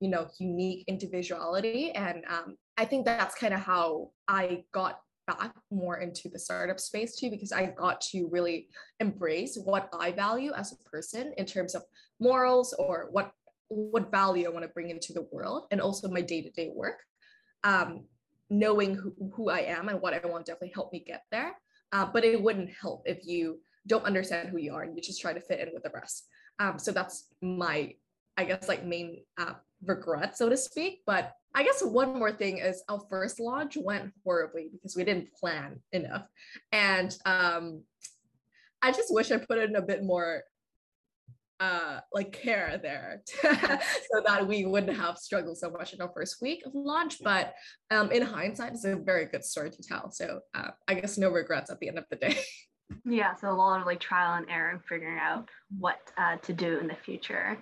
you 0.00 0.08
know 0.08 0.26
unique 0.38 0.84
individuality 0.88 1.92
and 1.92 2.24
um, 2.28 2.56
i 2.76 2.84
think 2.84 3.04
that's 3.04 3.34
kind 3.36 3.54
of 3.54 3.60
how 3.60 4.10
i 4.26 4.64
got 4.72 5.00
back 5.26 5.54
more 5.70 5.98
into 5.98 6.28
the 6.28 6.38
startup 6.38 6.80
space 6.80 7.16
too 7.16 7.30
because 7.30 7.52
i 7.52 7.66
got 7.66 8.00
to 8.00 8.28
really 8.30 8.68
embrace 9.00 9.56
what 9.64 9.88
i 9.98 10.10
value 10.10 10.52
as 10.56 10.72
a 10.72 10.90
person 10.90 11.32
in 11.36 11.46
terms 11.46 11.74
of 11.74 11.82
morals 12.20 12.74
or 12.78 13.08
what 13.12 13.32
what 13.68 14.10
value 14.10 14.46
i 14.46 14.50
want 14.50 14.64
to 14.64 14.72
bring 14.72 14.90
into 14.90 15.12
the 15.12 15.26
world 15.30 15.66
and 15.70 15.80
also 15.80 16.08
my 16.08 16.20
day-to-day 16.20 16.70
work. 16.74 17.00
Um, 17.64 18.04
knowing 18.50 18.94
who, 18.96 19.14
who 19.34 19.48
i 19.48 19.60
am 19.60 19.88
and 19.88 20.00
what 20.02 20.12
i 20.12 20.26
want 20.26 20.44
definitely 20.44 20.72
help 20.74 20.92
me 20.92 21.02
get 21.06 21.22
there 21.30 21.52
uh, 21.92 22.04
but 22.04 22.24
it 22.24 22.42
wouldn't 22.42 22.70
help 22.70 23.02
if 23.06 23.24
you 23.24 23.60
don't 23.86 24.04
understand 24.04 24.48
who 24.48 24.58
you 24.58 24.74
are 24.74 24.82
and 24.82 24.96
you 24.96 25.02
just 25.02 25.20
try 25.20 25.32
to 25.32 25.40
fit 25.40 25.60
in 25.60 25.70
with 25.72 25.82
the 25.82 25.90
rest. 25.90 26.26
Um, 26.58 26.78
so 26.78 26.92
that's 26.92 27.28
my 27.40 27.94
i 28.36 28.44
guess 28.44 28.68
like 28.68 28.84
main 28.84 29.22
uh, 29.38 29.54
regret 29.84 30.36
so 30.36 30.48
to 30.48 30.56
speak 30.56 31.02
but 31.06 31.32
I 31.54 31.62
guess 31.64 31.82
one 31.82 32.18
more 32.18 32.32
thing 32.32 32.58
is 32.58 32.82
our 32.88 33.00
first 33.10 33.38
launch 33.40 33.76
went 33.80 34.12
horribly 34.24 34.70
because 34.72 34.96
we 34.96 35.04
didn't 35.04 35.32
plan 35.34 35.80
enough. 35.92 36.26
And 36.72 37.14
um, 37.26 37.82
I 38.80 38.92
just 38.92 39.12
wish 39.12 39.30
I 39.30 39.38
put 39.38 39.58
in 39.58 39.76
a 39.76 39.82
bit 39.82 40.02
more 40.02 40.42
uh, 41.60 42.00
like 42.12 42.32
care 42.32 42.80
there 42.82 43.22
so 43.40 44.22
that 44.26 44.46
we 44.48 44.64
wouldn't 44.64 44.96
have 44.96 45.16
struggled 45.16 45.56
so 45.56 45.70
much 45.70 45.92
in 45.92 46.00
our 46.00 46.10
first 46.12 46.42
week 46.42 46.64
of 46.66 46.72
launch. 46.74 47.18
But 47.22 47.54
um, 47.90 48.10
in 48.10 48.22
hindsight, 48.22 48.72
it's 48.72 48.84
a 48.84 48.96
very 48.96 49.26
good 49.26 49.44
story 49.44 49.70
to 49.70 49.82
tell. 49.82 50.10
So 50.10 50.40
uh, 50.54 50.70
I 50.88 50.94
guess 50.94 51.18
no 51.18 51.30
regrets 51.30 51.70
at 51.70 51.78
the 51.78 51.88
end 51.88 51.98
of 51.98 52.04
the 52.10 52.16
day. 52.16 52.38
Yeah, 53.06 53.34
so 53.34 53.50
a 53.50 53.56
lot 53.56 53.80
of 53.80 53.86
like 53.86 54.00
trial 54.00 54.34
and 54.34 54.50
error 54.50 54.68
and 54.68 54.84
figuring 54.84 55.18
out 55.18 55.48
what 55.78 55.96
uh, 56.18 56.36
to 56.36 56.52
do 56.52 56.78
in 56.78 56.88
the 56.88 56.96
future. 57.06 57.56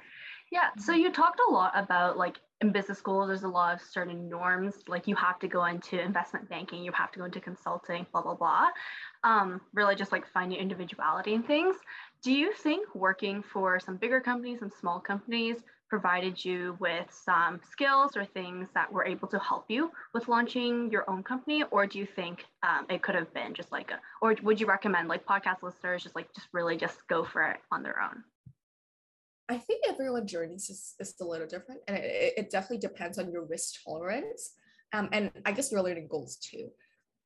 Yeah, 0.50 0.70
so 0.76 0.92
you 0.92 1.12
talked 1.12 1.40
a 1.48 1.52
lot 1.52 1.72
about 1.76 2.16
like 2.16 2.40
in 2.60 2.72
business 2.72 2.98
school, 2.98 3.26
there's 3.26 3.44
a 3.44 3.48
lot 3.48 3.72
of 3.74 3.80
certain 3.80 4.28
norms, 4.28 4.74
like 4.88 5.06
you 5.06 5.14
have 5.14 5.38
to 5.38 5.48
go 5.48 5.64
into 5.64 6.00
investment 6.00 6.48
banking, 6.48 6.82
you 6.82 6.90
have 6.92 7.12
to 7.12 7.20
go 7.20 7.24
into 7.24 7.40
consulting, 7.40 8.04
blah, 8.12 8.20
blah, 8.22 8.34
blah. 8.34 8.68
Um, 9.22 9.60
really 9.72 9.94
just 9.94 10.10
like 10.10 10.26
find 10.26 10.52
your 10.52 10.60
individuality 10.60 11.34
and 11.34 11.46
things. 11.46 11.76
Do 12.22 12.32
you 12.32 12.52
think 12.52 12.94
working 12.96 13.42
for 13.42 13.78
some 13.78 13.96
bigger 13.96 14.20
companies 14.20 14.58
some 14.58 14.70
small 14.80 14.98
companies 14.98 15.58
provided 15.88 16.44
you 16.44 16.76
with 16.80 17.06
some 17.10 17.60
skills 17.70 18.16
or 18.16 18.24
things 18.24 18.68
that 18.74 18.92
were 18.92 19.04
able 19.04 19.28
to 19.28 19.38
help 19.38 19.66
you 19.68 19.90
with 20.14 20.28
launching 20.28 20.90
your 20.90 21.08
own 21.08 21.22
company? 21.22 21.62
Or 21.70 21.86
do 21.86 21.98
you 21.98 22.06
think 22.06 22.44
um, 22.64 22.86
it 22.90 23.02
could 23.02 23.14
have 23.14 23.32
been 23.32 23.54
just 23.54 23.70
like 23.70 23.92
a, 23.92 24.00
or 24.20 24.34
would 24.42 24.60
you 24.60 24.66
recommend 24.66 25.08
like 25.08 25.24
podcast 25.24 25.62
listeners 25.62 26.02
just 26.02 26.16
like, 26.16 26.32
just 26.34 26.48
really 26.52 26.76
just 26.76 27.06
go 27.08 27.24
for 27.24 27.42
it 27.50 27.60
on 27.70 27.82
their 27.84 28.00
own? 28.02 28.24
I 29.50 29.58
think 29.58 29.82
everyone's 29.88 30.30
journeys 30.30 30.70
is, 30.70 30.94
is 31.00 31.14
a 31.20 31.24
little 31.24 31.46
different, 31.46 31.80
and 31.88 31.96
it, 31.96 32.34
it 32.36 32.50
definitely 32.50 32.78
depends 32.78 33.18
on 33.18 33.32
your 33.32 33.44
risk 33.44 33.82
tolerance, 33.84 34.52
um, 34.92 35.08
and 35.12 35.32
I 35.44 35.50
guess 35.50 35.72
your 35.72 35.82
learning 35.82 36.06
goals 36.08 36.36
too. 36.36 36.68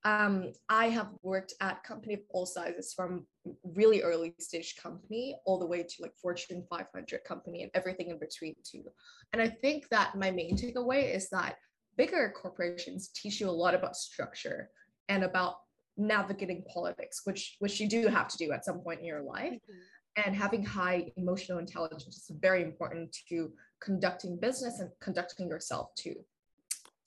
Um, 0.07 0.53
I 0.69 0.89
have 0.89 1.09
worked 1.23 1.53
at 1.61 1.85
company 1.85 2.15
of 2.15 2.21
all 2.31 2.47
sizes, 2.47 2.95
from 2.95 3.27
really 3.63 4.03
early 4.03 4.35
stage 4.39 4.77
company 4.83 5.37
all 5.45 5.59
the 5.59 5.67
way 5.67 5.83
to 5.83 5.95
like 6.01 6.13
Fortune 6.21 6.65
500 6.71 7.25
company 7.25 7.63
and 7.63 7.71
everything 7.75 8.09
in 8.09 8.19
between 8.19 8.55
too. 8.65 8.85
And 9.33 9.41
I 9.41 9.49
think 9.49 9.89
that 9.91 10.15
my 10.15 10.31
main 10.31 10.57
takeaway 10.57 11.15
is 11.15 11.29
that 11.31 11.57
bigger 11.97 12.33
corporations 12.35 13.09
teach 13.15 13.41
you 13.41 13.49
a 13.49 13.51
lot 13.51 13.75
about 13.75 13.97
structure 13.97 14.71
and 15.09 15.25
about 15.25 15.57
navigating 15.97 16.65
politics, 16.73 17.21
which 17.25 17.57
which 17.59 17.81
you 17.81 17.89
do 17.89 18.07
have 18.09 18.29
to 18.29 18.37
do 18.39 18.53
at 18.53 18.65
some 18.65 18.81
point 18.81 19.01
in 19.01 19.07
your 19.07 19.23
life. 19.23 19.53
Mm-hmm 19.53 19.94
and 20.17 20.35
having 20.35 20.65
high 20.65 21.13
emotional 21.17 21.59
intelligence 21.59 22.07
is 22.07 22.31
very 22.41 22.63
important 22.63 23.17
to 23.29 23.53
conducting 23.81 24.39
business 24.39 24.81
and 24.81 24.91
conducting 25.01 25.49
yourself 25.49 25.95
too. 25.97 26.17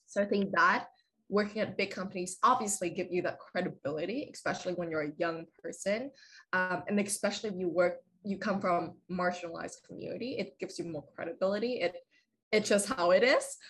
So 0.05 0.21
I 0.21 0.25
think 0.25 0.51
that 0.55 0.87
working 1.29 1.61
at 1.61 1.77
big 1.77 1.91
companies 1.91 2.37
obviously 2.43 2.89
give 2.89 3.07
you 3.11 3.21
that 3.23 3.39
credibility, 3.39 4.29
especially 4.33 4.73
when 4.73 4.89
you're 4.89 5.03
a 5.03 5.11
young 5.17 5.45
person, 5.61 6.11
um, 6.53 6.83
and 6.87 6.99
especially 6.99 7.49
if 7.49 7.55
you 7.57 7.67
work, 7.67 7.97
you 8.23 8.37
come 8.37 8.59
from 8.61 8.95
marginalized 9.11 9.83
community, 9.85 10.37
it 10.37 10.57
gives 10.59 10.79
you 10.79 10.85
more 10.85 11.05
credibility. 11.15 11.81
It 11.81 11.95
it's 12.51 12.69
just 12.69 12.87
how 12.87 13.11
it 13.11 13.23
is. 13.23 13.57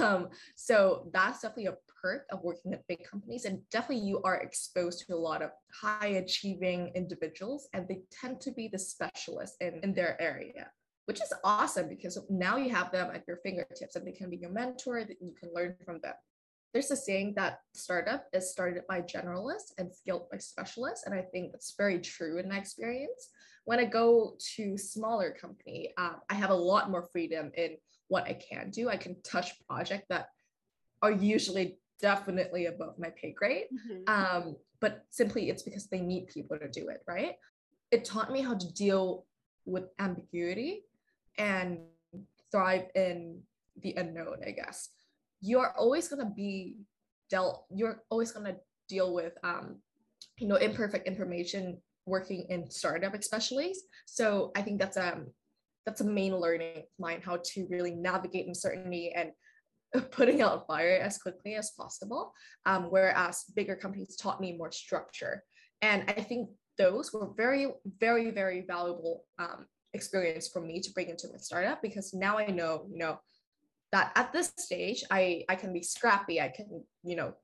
Um, 0.00 0.28
so 0.54 1.08
that's 1.12 1.40
definitely 1.40 1.66
a 1.66 1.76
perk 2.00 2.26
of 2.30 2.42
working 2.42 2.72
at 2.72 2.86
big 2.86 3.04
companies. 3.04 3.44
And 3.44 3.60
definitely 3.70 4.06
you 4.06 4.22
are 4.22 4.36
exposed 4.36 5.04
to 5.06 5.14
a 5.14 5.16
lot 5.16 5.42
of 5.42 5.50
high 5.72 6.08
achieving 6.24 6.92
individuals, 6.94 7.68
and 7.72 7.86
they 7.86 8.02
tend 8.10 8.40
to 8.42 8.52
be 8.52 8.68
the 8.68 8.78
specialists 8.78 9.56
in, 9.60 9.80
in 9.82 9.94
their 9.94 10.20
area, 10.20 10.70
which 11.06 11.20
is 11.20 11.32
awesome 11.44 11.88
because 11.88 12.18
now 12.28 12.56
you 12.56 12.70
have 12.70 12.92
them 12.92 13.10
at 13.14 13.24
your 13.26 13.38
fingertips 13.38 13.96
and 13.96 14.06
they 14.06 14.12
can 14.12 14.30
be 14.30 14.36
your 14.36 14.50
mentor, 14.50 15.04
that 15.04 15.20
you 15.20 15.34
can 15.38 15.50
learn 15.54 15.74
from 15.84 16.00
them. 16.02 16.14
There's 16.72 16.90
a 16.90 16.96
saying 16.96 17.34
that 17.36 17.60
startup 17.74 18.26
is 18.32 18.50
started 18.50 18.82
by 18.88 19.00
generalists 19.00 19.72
and 19.78 19.92
scaled 19.92 20.30
by 20.30 20.38
specialists. 20.38 21.06
And 21.06 21.14
I 21.14 21.22
think 21.22 21.52
that's 21.52 21.74
very 21.78 21.98
true 21.98 22.38
in 22.38 22.48
my 22.48 22.58
experience. 22.58 23.30
When 23.64 23.78
I 23.78 23.84
go 23.86 24.36
to 24.56 24.76
smaller 24.76 25.30
company, 25.30 25.92
um, 25.96 26.16
I 26.28 26.34
have 26.34 26.50
a 26.50 26.54
lot 26.54 26.90
more 26.90 27.08
freedom 27.10 27.50
in 27.54 27.78
what 28.08 28.24
I 28.24 28.34
can 28.34 28.70
do. 28.70 28.88
I 28.88 28.96
can 28.96 29.20
touch 29.22 29.52
projects 29.66 30.06
that 30.10 30.28
are 31.00 31.12
usually 31.12 31.78
definitely 32.00 32.66
above 32.66 32.98
my 32.98 33.10
pay 33.10 33.32
grade. 33.32 33.66
Mm-hmm. 33.72 34.02
Um, 34.46 34.56
but 34.80 35.04
simply 35.10 35.50
it's 35.50 35.62
because 35.62 35.86
they 35.86 36.00
need 36.00 36.28
people 36.28 36.58
to 36.58 36.68
do 36.68 36.88
it, 36.88 37.02
right? 37.06 37.36
It 37.90 38.04
taught 38.04 38.30
me 38.30 38.42
how 38.42 38.54
to 38.54 38.72
deal 38.74 39.26
with 39.64 39.84
ambiguity 39.98 40.84
and 41.36 41.78
thrive 42.50 42.86
in 42.94 43.40
the 43.82 43.94
unknown, 43.96 44.38
I 44.46 44.52
guess. 44.52 44.90
You're 45.40 45.72
always 45.78 46.08
gonna 46.08 46.32
be 46.34 46.76
dealt, 47.30 47.64
you're 47.70 48.02
always 48.10 48.32
gonna 48.32 48.56
deal 48.88 49.14
with 49.14 49.32
um, 49.42 49.76
you 50.38 50.46
know, 50.46 50.56
imperfect 50.56 51.06
information 51.06 51.78
working 52.06 52.46
in 52.48 52.70
startup 52.70 53.14
especially. 53.14 53.74
So 54.06 54.50
I 54.56 54.62
think 54.62 54.78
that's 54.80 54.96
um 54.96 55.26
that's 55.84 56.00
a 56.00 56.04
main 56.04 56.36
learning 56.36 56.78
of 56.78 56.82
mine 56.98 57.20
how 57.24 57.38
to 57.42 57.66
really 57.70 57.94
navigate 57.94 58.46
uncertainty 58.46 59.12
and 59.14 59.30
putting 60.10 60.42
out 60.42 60.66
fire 60.66 60.98
as 61.02 61.18
quickly 61.18 61.54
as 61.54 61.70
possible. 61.70 62.32
Um, 62.66 62.84
whereas 62.84 63.44
bigger 63.54 63.76
companies 63.76 64.16
taught 64.16 64.40
me 64.40 64.52
more 64.56 64.72
structure. 64.72 65.44
And 65.82 66.04
I 66.08 66.20
think 66.20 66.50
those 66.76 67.12
were 67.12 67.30
very, 67.36 67.68
very, 67.98 68.30
very 68.30 68.64
valuable 68.66 69.24
um, 69.38 69.66
experience 69.94 70.48
for 70.48 70.60
me 70.60 70.80
to 70.80 70.92
bring 70.92 71.08
into 71.08 71.28
my 71.32 71.38
startup 71.38 71.82
because 71.82 72.14
now 72.14 72.38
I 72.38 72.46
know, 72.46 72.86
you 72.90 72.98
know, 72.98 73.18
that 73.90 74.12
at 74.16 74.32
this 74.32 74.52
stage 74.56 75.02
I 75.10 75.44
I 75.48 75.56
can 75.56 75.72
be 75.72 75.82
scrappy. 75.82 76.40
I 76.40 76.48
can, 76.48 76.84
you 77.02 77.16
know, 77.16 77.34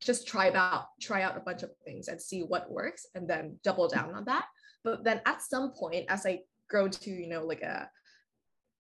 just 0.00 0.26
try 0.26 0.50
out 0.50 0.86
try 1.00 1.22
out 1.22 1.36
a 1.36 1.40
bunch 1.40 1.62
of 1.62 1.70
things 1.84 2.08
and 2.08 2.20
see 2.20 2.40
what 2.40 2.70
works 2.70 3.06
and 3.14 3.28
then 3.28 3.58
double 3.62 3.88
down 3.88 4.14
on 4.14 4.24
that. 4.24 4.46
But 4.82 5.04
then 5.04 5.20
at 5.26 5.42
some 5.42 5.72
point, 5.72 6.06
as 6.08 6.26
I 6.26 6.40
grow 6.68 6.88
to, 6.88 7.10
you 7.10 7.28
know, 7.28 7.44
like 7.44 7.62
a 7.62 7.90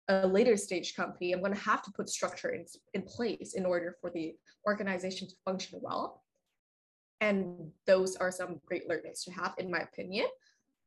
a 0.08 0.26
later 0.26 0.56
stage 0.56 0.94
company, 0.94 1.32
I'm 1.32 1.40
going 1.40 1.54
to 1.54 1.60
have 1.60 1.82
to 1.82 1.90
put 1.92 2.08
structure 2.08 2.50
in, 2.50 2.64
in 2.94 3.02
place 3.02 3.54
in 3.54 3.66
order 3.66 3.96
for 4.00 4.10
the 4.10 4.34
organization 4.66 5.28
to 5.28 5.34
function 5.44 5.78
well. 5.82 6.22
And 7.20 7.70
those 7.86 8.16
are 8.16 8.30
some 8.30 8.60
great 8.64 8.88
learnings 8.88 9.24
to 9.24 9.32
have, 9.32 9.54
in 9.58 9.70
my 9.70 9.80
opinion. 9.80 10.26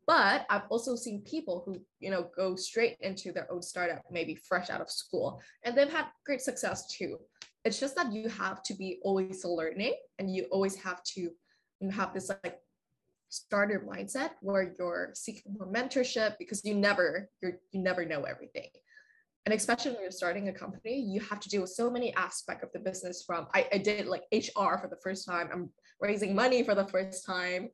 But 0.07 0.45
I've 0.49 0.67
also 0.69 0.95
seen 0.95 1.21
people 1.21 1.61
who, 1.65 1.79
you 1.99 2.09
know, 2.09 2.29
go 2.35 2.55
straight 2.55 2.97
into 3.01 3.31
their 3.31 3.51
own 3.51 3.61
startup, 3.61 4.01
maybe 4.09 4.35
fresh 4.35 4.69
out 4.69 4.81
of 4.81 4.89
school, 4.89 5.39
and 5.63 5.77
they've 5.77 5.91
had 5.91 6.05
great 6.25 6.41
success 6.41 6.87
too. 6.87 7.19
It's 7.63 7.79
just 7.79 7.95
that 7.95 8.11
you 8.11 8.27
have 8.29 8.63
to 8.63 8.73
be 8.73 8.99
always 9.03 9.45
learning 9.45 9.93
and 10.17 10.33
you 10.33 10.45
always 10.51 10.75
have 10.77 11.03
to 11.03 11.29
you 11.81 11.89
have 11.89 12.13
this 12.13 12.29
like 12.43 12.59
starter 13.29 13.85
mindset 13.87 14.31
where 14.41 14.73
you're 14.77 15.11
seeking 15.13 15.55
for 15.57 15.65
mentorship 15.65 16.35
because 16.37 16.63
you 16.65 16.75
never 16.75 17.29
you're 17.41 17.53
you 17.71 17.81
never 17.81 18.05
know 18.05 18.23
everything 18.23 18.69
and 19.45 19.53
especially 19.53 19.91
when 19.91 20.01
you're 20.01 20.11
starting 20.11 20.49
a 20.49 20.53
company 20.53 20.99
you 20.99 21.19
have 21.21 21.39
to 21.39 21.49
deal 21.49 21.61
with 21.61 21.71
so 21.71 21.89
many 21.89 22.13
aspects 22.15 22.63
of 22.63 22.71
the 22.73 22.79
business 22.79 23.23
from 23.25 23.47
I, 23.53 23.67
I 23.73 23.77
did 23.77 24.07
like 24.07 24.23
hr 24.33 24.77
for 24.77 24.87
the 24.89 24.99
first 25.03 25.25
time. 25.25 25.49
I'm 25.51 25.69
raising 25.99 26.35
money 26.35 26.63
for 26.63 26.75
the 26.75 26.87
first 26.87 27.25
time. 27.25 27.69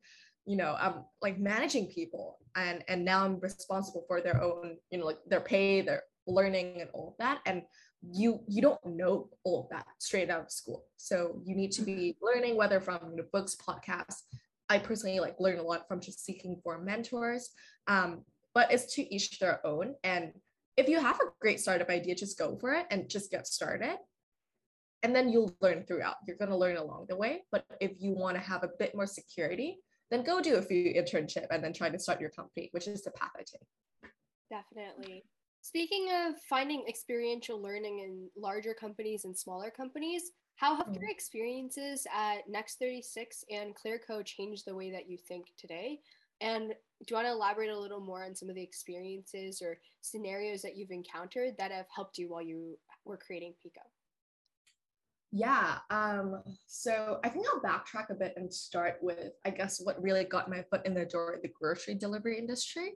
You 0.46 0.56
know 0.56 0.76
i'm 0.80 1.04
like 1.20 1.38
managing 1.38 1.88
people 1.88 2.38
and 2.56 2.82
and 2.88 3.04
now 3.04 3.22
i'm 3.24 3.38
responsible 3.40 4.04
for 4.08 4.22
their 4.22 4.42
own 4.42 4.78
you 4.90 4.98
know 4.98 5.04
like 5.04 5.18
their 5.26 5.42
pay 5.42 5.82
their 5.82 6.02
learning 6.28 6.80
and 6.80 6.90
all 6.92 7.08
of 7.08 7.14
that. 7.18 7.40
And 7.46 7.62
you 8.12 8.40
you 8.46 8.62
don't 8.62 8.84
know 8.86 9.28
all 9.44 9.64
of 9.64 9.70
that 9.70 9.86
straight 9.98 10.30
out 10.30 10.42
of 10.42 10.52
school. 10.52 10.84
So 10.96 11.42
you 11.44 11.56
need 11.56 11.72
to 11.72 11.82
be 11.82 12.16
learning 12.22 12.56
whether 12.56 12.80
from 12.80 12.98
you 13.10 13.16
know, 13.16 13.24
books 13.32 13.56
podcasts. 13.56 14.22
I 14.68 14.78
personally 14.78 15.18
like 15.18 15.36
learn 15.40 15.58
a 15.58 15.62
lot 15.62 15.88
from 15.88 16.00
just 16.00 16.24
seeking 16.24 16.60
for 16.62 16.78
mentors. 16.78 17.50
Um, 17.88 18.24
but 18.54 18.70
it's 18.72 18.94
to 18.94 19.14
each 19.14 19.38
their 19.38 19.66
own. 19.66 19.94
And 20.04 20.32
if 20.78 20.88
you 20.88 21.00
have 21.00 21.16
a 21.16 21.32
great 21.40 21.58
startup 21.58 21.90
idea, 21.90 22.14
just 22.14 22.38
go 22.38 22.56
for 22.56 22.72
it 22.72 22.86
and 22.92 23.10
just 23.10 23.32
get 23.32 23.48
started. 23.48 23.96
And 25.02 25.14
then 25.14 25.28
you'll 25.28 25.52
learn 25.60 25.82
throughout. 25.82 26.14
You're 26.26 26.36
going 26.36 26.50
to 26.50 26.56
learn 26.56 26.76
along 26.76 27.06
the 27.08 27.16
way. 27.16 27.42
But 27.50 27.64
if 27.80 28.00
you 28.00 28.12
want 28.12 28.36
to 28.36 28.42
have 28.42 28.62
a 28.62 28.70
bit 28.78 28.94
more 28.94 29.06
security, 29.06 29.78
then 30.10 30.22
go 30.22 30.40
do 30.40 30.54
a 30.56 30.62
few 30.62 30.94
internship 30.94 31.46
and 31.50 31.62
then 31.62 31.72
try 31.72 31.90
to 31.90 31.98
start 31.98 32.20
your 32.20 32.30
company, 32.30 32.68
which 32.70 32.86
is 32.86 33.02
the 33.02 33.10
path 33.10 33.32
I 33.36 33.40
take. 33.40 34.12
Definitely. 34.50 35.24
Speaking 35.62 36.08
of 36.12 36.34
finding 36.48 36.84
experiential 36.88 37.60
learning 37.60 37.98
in 37.98 38.28
larger 38.40 38.72
companies 38.72 39.24
and 39.24 39.36
smaller 39.36 39.70
companies, 39.70 40.30
how 40.56 40.76
have 40.76 40.88
your 40.92 41.08
mm. 41.08 41.10
experiences 41.10 42.06
at 42.16 42.48
Next 42.48 42.78
36 42.78 43.44
and 43.50 43.74
Clearco 43.74 44.24
changed 44.24 44.64
the 44.64 44.74
way 44.74 44.92
that 44.92 45.10
you 45.10 45.18
think 45.18 45.48
today? 45.58 46.00
And 46.40 46.68
do 46.68 47.06
you 47.10 47.16
want 47.16 47.26
to 47.26 47.32
elaborate 47.32 47.70
a 47.70 47.78
little 47.78 48.00
more 48.00 48.24
on 48.24 48.34
some 48.34 48.48
of 48.48 48.56
the 48.56 48.62
experiences 48.62 49.62
or 49.62 49.78
scenarios 50.00 50.62
that 50.62 50.76
you've 50.76 50.90
encountered 50.90 51.54
that 51.58 51.70
have 51.70 51.86
helped 51.94 52.18
you 52.18 52.28
while 52.30 52.42
you 52.42 52.78
were 53.04 53.16
creating 53.16 53.54
Peko? 53.64 53.82
Yeah. 55.30 55.78
Um, 55.90 56.42
so 56.66 57.20
I 57.22 57.28
think 57.28 57.46
I'll 57.46 57.60
backtrack 57.60 58.10
a 58.10 58.14
bit 58.14 58.34
and 58.36 58.52
start 58.52 58.96
with, 59.02 59.32
I 59.44 59.50
guess, 59.50 59.80
what 59.80 60.02
really 60.02 60.24
got 60.24 60.50
my 60.50 60.64
foot 60.70 60.86
in 60.86 60.94
the 60.94 61.04
door 61.04 61.38
the 61.42 61.50
grocery 61.60 61.94
delivery 61.94 62.38
industry. 62.38 62.94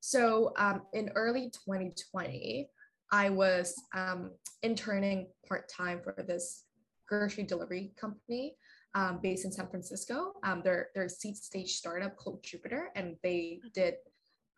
So 0.00 0.52
um, 0.56 0.82
in 0.92 1.10
early 1.14 1.50
2020, 1.50 2.68
I 3.12 3.30
was 3.30 3.74
um, 3.94 4.30
interning 4.62 5.28
part 5.48 5.68
time 5.68 6.00
for 6.02 6.14
this 6.26 6.64
grocery 7.08 7.44
delivery 7.44 7.92
company 8.00 8.56
um, 8.94 9.20
based 9.22 9.44
in 9.44 9.52
San 9.52 9.68
Francisco. 9.68 10.34
Um, 10.42 10.62
they're, 10.64 10.88
they're 10.94 11.04
a 11.04 11.10
seed 11.10 11.36
stage 11.36 11.74
startup 11.74 12.16
called 12.16 12.42
Jupiter, 12.42 12.90
and 12.96 13.16
they 13.22 13.60
did 13.74 13.94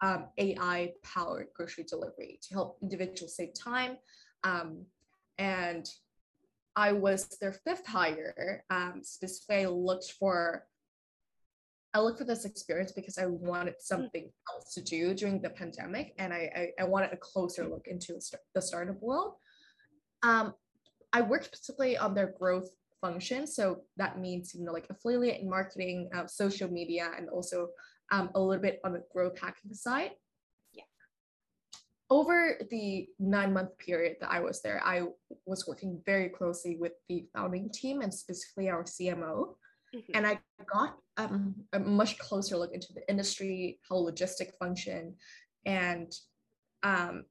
um, 0.03 0.27
AI 0.39 0.93
powered 1.03 1.49
grocery 1.55 1.85
delivery 1.85 2.39
to 2.43 2.55
help 2.55 2.79
individuals 2.83 3.37
save 3.37 3.55
time. 3.55 3.97
Um, 4.45 4.85
and 5.39 5.89
I 6.75 6.93
was 6.93 7.29
their 7.41 7.53
fifth 7.53 7.87
hire. 7.87 8.65
Um, 8.71 9.01
specifically, 9.03 9.65
I 9.65 9.69
looked 9.69 10.13
for 10.19 10.67
I 11.95 12.01
looked 12.01 12.19
for 12.19 12.25
this 12.25 12.47
experience 12.47 12.91
because 12.91 13.19
I 13.19 13.27
wanted 13.27 13.75
something 13.81 14.31
else 14.51 14.73
to 14.73 14.83
do 14.83 15.13
during 15.13 15.43
the 15.43 15.51
pandemic, 15.51 16.15
and 16.19 16.33
I 16.33 16.73
I, 16.79 16.83
I 16.83 16.85
wanted 16.85 17.13
a 17.13 17.19
closer 17.19 17.69
look 17.69 17.87
into 17.87 18.19
the 18.55 18.63
startup 18.63 19.01
world. 19.03 19.35
Um, 20.23 20.55
I 21.13 21.21
worked 21.21 21.47
specifically 21.47 21.99
on 21.99 22.15
their 22.15 22.35
growth 22.39 22.71
function. 23.03 23.47
So 23.47 23.83
that 23.99 24.19
means, 24.19 24.55
you 24.55 24.65
know, 24.65 24.73
like 24.73 24.87
affiliate 24.89 25.41
and 25.43 25.51
marketing, 25.51 26.09
uh, 26.15 26.27
social 26.27 26.71
media, 26.71 27.11
and 27.19 27.29
also 27.29 27.69
um, 28.11 28.31
a 28.35 28.41
little 28.41 28.63
bit 28.63 28.81
on 28.85 28.95
the 28.95 29.03
growth 29.13 29.39
hacking 29.39 29.75
side. 29.75 30.13
Yeah. 30.73 30.85
Over 32.09 32.59
the 32.71 33.09
nine 33.19 33.53
month 33.53 33.77
period 33.77 34.17
that 34.21 34.31
I 34.31 34.41
was 34.41 34.63
there, 34.63 34.81
I 34.83 35.03
was 35.45 35.67
working 35.67 36.01
very 36.07 36.31
closely 36.31 36.77
with 36.81 36.93
the 37.11 37.27
founding 37.35 37.71
team 37.71 38.01
and 38.01 38.15
specifically 38.15 38.71
our 38.71 38.85
CMO. 38.85 39.57
Mm-hmm. 39.95 40.13
And 40.15 40.27
I 40.27 40.41
got 40.73 40.97
um, 41.19 41.55
a 41.75 41.79
much 41.79 42.17
closer 42.19 42.57
look 42.57 42.73
into 42.73 42.95
the 42.95 43.07
industry, 43.11 43.79
how 43.87 43.97
logistic 43.97 44.53
function, 44.59 45.17
and 45.67 46.11
um, 46.83 47.25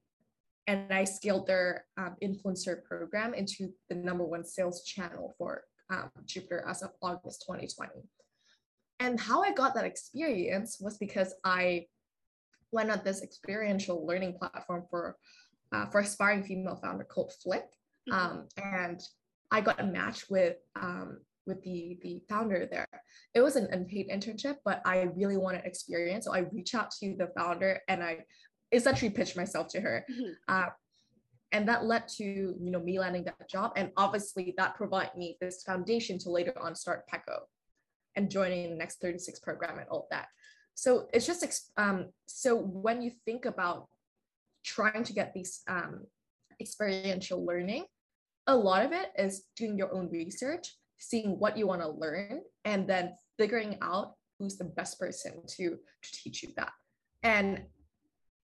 and 0.67 0.91
I 0.91 1.03
scaled 1.03 1.47
their 1.47 1.85
um, 1.97 2.15
influencer 2.23 2.83
program 2.83 3.33
into 3.33 3.69
the 3.89 3.95
number 3.95 4.23
one 4.23 4.45
sales 4.45 4.83
channel 4.83 5.33
for 5.37 5.63
um, 5.89 6.09
Jupiter 6.25 6.63
as 6.67 6.83
of 6.83 6.91
August 7.01 7.43
2020. 7.47 7.91
And 8.99 9.19
how 9.19 9.41
I 9.41 9.51
got 9.51 9.73
that 9.75 9.85
experience 9.85 10.77
was 10.79 10.97
because 10.97 11.33
I 11.43 11.87
went 12.71 12.91
on 12.91 13.01
this 13.03 13.23
experiential 13.23 14.05
learning 14.05 14.37
platform 14.37 14.85
for 14.89 15.17
uh, 15.73 15.85
for 15.87 16.01
aspiring 16.01 16.43
female 16.43 16.75
founder 16.75 17.05
called 17.05 17.31
Flick, 17.41 17.63
mm-hmm. 18.09 18.13
um, 18.13 18.47
and 18.61 18.99
I 19.51 19.61
got 19.61 19.79
a 19.79 19.85
match 19.85 20.25
with 20.29 20.57
um, 20.79 21.19
with 21.47 21.61
the 21.63 21.97
the 22.01 22.21
founder 22.29 22.67
there. 22.69 22.87
It 23.33 23.41
was 23.41 23.55
an 23.55 23.69
unpaid 23.71 24.09
internship, 24.09 24.57
but 24.65 24.81
I 24.85 25.09
really 25.15 25.37
wanted 25.37 25.65
experience, 25.65 26.25
so 26.25 26.33
I 26.33 26.39
reached 26.51 26.75
out 26.75 26.91
to 26.99 27.15
the 27.17 27.31
founder 27.37 27.79
and 27.87 28.03
I 28.03 28.19
essentially 28.71 29.11
pitched 29.11 29.37
myself 29.37 29.67
to 29.69 29.81
her. 29.81 30.05
Mm-hmm. 30.09 30.31
Uh, 30.47 30.69
and 31.51 31.67
that 31.67 31.85
led 31.85 32.07
to 32.07 32.23
you 32.23 32.71
know 32.71 32.79
me 32.79 32.99
landing 32.99 33.23
that 33.23 33.49
job 33.49 33.71
and 33.75 33.91
obviously 33.97 34.53
that 34.57 34.75
provided 34.75 35.15
me 35.15 35.37
this 35.41 35.63
foundation 35.63 36.17
to 36.17 36.29
later 36.29 36.53
on 36.61 36.75
start 36.75 37.03
Peko 37.11 37.39
and 38.15 38.29
joining 38.29 38.69
the 38.69 38.75
next 38.75 39.01
36 39.01 39.39
program 39.39 39.77
and 39.77 39.87
all 39.89 40.07
that 40.11 40.27
so 40.75 41.07
it's 41.13 41.25
just 41.25 41.71
um, 41.77 42.07
so 42.25 42.55
when 42.55 43.01
you 43.01 43.11
think 43.25 43.45
about 43.45 43.87
trying 44.63 45.03
to 45.03 45.13
get 45.13 45.33
these 45.33 45.61
um, 45.67 46.05
experiential 46.59 47.45
learning 47.45 47.85
a 48.47 48.55
lot 48.55 48.85
of 48.85 48.91
it 48.91 49.11
is 49.17 49.43
doing 49.55 49.77
your 49.77 49.93
own 49.93 50.09
research 50.09 50.75
seeing 50.97 51.39
what 51.39 51.57
you 51.57 51.67
want 51.67 51.81
to 51.81 51.89
learn 51.89 52.41
and 52.65 52.87
then 52.87 53.11
figuring 53.37 53.77
out 53.81 54.13
who's 54.39 54.57
the 54.57 54.63
best 54.63 54.99
person 54.99 55.33
to 55.47 55.77
to 56.01 56.11
teach 56.11 56.43
you 56.43 56.49
that 56.55 56.71
and 57.23 57.61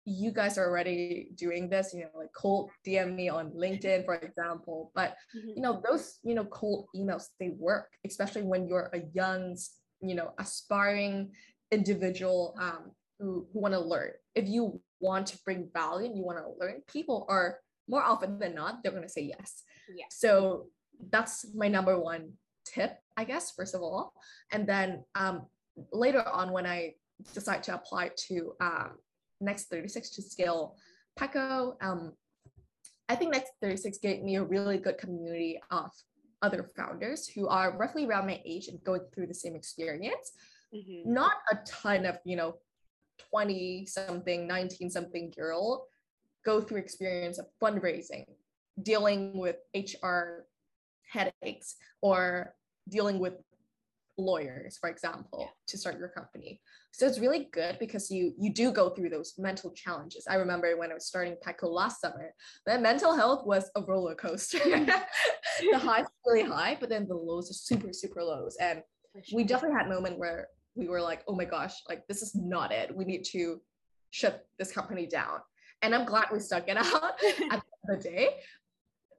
you 0.09 0.31
guys 0.31 0.57
are 0.57 0.69
already 0.69 1.27
doing 1.35 1.69
this, 1.69 1.93
you 1.93 1.99
know, 1.99 2.09
like 2.15 2.31
cold 2.33 2.71
DM 2.87 3.13
me 3.13 3.27
on 3.27 3.51
LinkedIn, 3.51 4.05
for 4.05 4.15
example. 4.15 4.89
But 4.95 5.17
mm-hmm. 5.35 5.49
you 5.49 5.61
know, 5.61 5.83
those, 5.85 6.19
you 6.23 6.33
know, 6.33 6.45
cold 6.45 6.87
emails, 6.95 7.25
they 7.41 7.49
work, 7.59 7.89
especially 8.05 8.43
when 8.43 8.69
you're 8.69 8.89
a 8.93 9.01
young, 9.13 9.57
you 9.99 10.15
know, 10.15 10.31
aspiring 10.39 11.33
individual 11.71 12.55
um, 12.57 12.91
who, 13.19 13.47
who 13.51 13.59
want 13.59 13.73
to 13.73 13.81
learn. 13.81 14.11
If 14.33 14.47
you 14.47 14.79
want 15.01 15.27
to 15.27 15.37
bring 15.43 15.69
value 15.73 16.07
and 16.07 16.17
you 16.17 16.23
want 16.23 16.37
to 16.37 16.53
learn, 16.57 16.83
people 16.87 17.25
are 17.27 17.59
more 17.89 18.01
often 18.01 18.39
than 18.39 18.55
not, 18.55 18.83
they're 18.83 18.93
gonna 18.93 19.09
say 19.09 19.33
yes. 19.37 19.63
Yeah. 19.93 20.05
So 20.09 20.67
that's 21.09 21.45
my 21.53 21.67
number 21.67 21.99
one 21.99 22.31
tip, 22.65 22.97
I 23.17 23.25
guess, 23.25 23.51
first 23.51 23.75
of 23.75 23.81
all. 23.81 24.13
And 24.53 24.65
then 24.65 25.03
um, 25.15 25.47
later 25.91 26.25
on 26.25 26.51
when 26.51 26.65
I 26.65 26.93
decide 27.33 27.63
to 27.63 27.75
apply 27.75 28.11
to 28.27 28.53
um, 28.61 28.91
Next 29.41 29.65
36 29.65 30.09
to 30.11 30.21
scale 30.21 30.75
Peko. 31.19 31.75
Um, 31.81 32.13
I 33.09 33.15
think 33.15 33.33
Next 33.33 33.51
36 33.61 33.97
gave 33.99 34.23
me 34.23 34.35
a 34.35 34.43
really 34.43 34.77
good 34.77 34.97
community 34.97 35.59
of 35.71 35.91
other 36.41 36.69
founders 36.75 37.27
who 37.27 37.47
are 37.47 37.77
roughly 37.77 38.05
around 38.05 38.27
my 38.27 38.41
age 38.45 38.67
and 38.67 38.83
going 38.83 39.01
through 39.13 39.27
the 39.27 39.33
same 39.33 39.55
experience. 39.55 40.31
Mm-hmm. 40.73 41.11
Not 41.13 41.33
a 41.51 41.57
ton 41.65 42.05
of, 42.05 42.17
you 42.25 42.35
know, 42.35 42.55
20 43.31 43.85
something, 43.85 44.47
19 44.47 44.89
something 44.89 45.31
girl 45.35 45.87
go 46.45 46.61
through 46.61 46.79
experience 46.79 47.39
of 47.39 47.45
fundraising 47.61 48.25
dealing 48.81 49.37
with 49.37 49.57
hr 49.75 50.45
headaches 51.11 51.75
or 52.01 52.53
dealing 52.89 53.19
with 53.19 53.33
lawyers 54.17 54.77
for 54.77 54.89
example 54.89 55.49
to 55.67 55.77
start 55.77 55.99
your 55.99 56.09
company. 56.09 56.59
So 56.91 57.05
it's 57.05 57.19
really 57.19 57.49
good 57.51 57.77
because 57.79 58.09
you 58.09 58.33
you 58.39 58.51
do 58.51 58.71
go 58.71 58.89
through 58.89 59.09
those 59.09 59.33
mental 59.37 59.71
challenges. 59.71 60.25
I 60.29 60.35
remember 60.35 60.75
when 60.77 60.91
i 60.91 60.93
was 60.95 61.05
starting 61.05 61.35
Peko 61.45 61.69
last 61.69 62.01
summer 62.01 62.33
the 62.65 62.79
mental 62.79 63.15
health 63.15 63.45
was 63.45 63.69
a 63.75 63.81
roller 63.81 64.15
coaster. 64.15 64.59
The 65.71 65.79
highs 65.79 66.05
really 66.25 66.47
high 66.47 66.77
but 66.79 66.89
then 66.89 67.07
the 67.07 67.15
lows 67.15 67.49
are 67.49 67.53
super 67.53 67.93
super 67.93 68.23
lows. 68.23 68.57
And 68.59 68.81
we 69.33 69.43
definitely 69.43 69.77
had 69.77 69.87
a 69.87 69.89
moment 69.89 70.19
where 70.19 70.47
we 70.75 70.87
were 70.87 71.01
like 71.01 71.23
oh 71.27 71.35
my 71.35 71.45
gosh 71.45 71.73
like 71.87 72.07
this 72.07 72.21
is 72.21 72.35
not 72.35 72.71
it. 72.71 72.95
We 72.95 73.05
need 73.05 73.23
to 73.31 73.61
shut 74.11 74.45
this 74.57 74.71
company 74.71 75.05
down. 75.05 75.39
And 75.83 75.93
i'm 75.93 76.05
glad 76.05 76.25
we 76.31 76.39
stuck 76.39 76.67
it 76.67 76.77
out 76.85 77.03
at 77.03 77.19
the 77.19 77.43
end 77.43 77.53
of 77.53 77.61
the 77.89 78.09
day. 78.09 78.29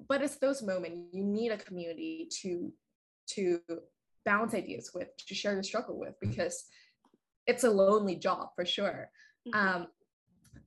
But 0.09 0.23
it's 0.23 0.37
those 0.37 0.63
moments 0.63 0.99
you 1.13 1.25
need 1.25 1.53
a 1.53 1.59
community 1.59 2.29
to 2.43 2.73
to 3.35 3.61
bounce 4.29 4.53
ideas 4.53 4.91
with, 4.95 5.09
to 5.29 5.35
share 5.35 5.55
your 5.55 5.63
struggle 5.63 5.99
with, 5.99 6.15
because 6.21 6.65
it's 7.47 7.65
a 7.65 7.71
lonely 7.71 8.17
job 8.17 8.49
for 8.55 8.67
sure. 8.67 9.11
Mm-hmm. 9.49 9.59
Um, 9.59 9.87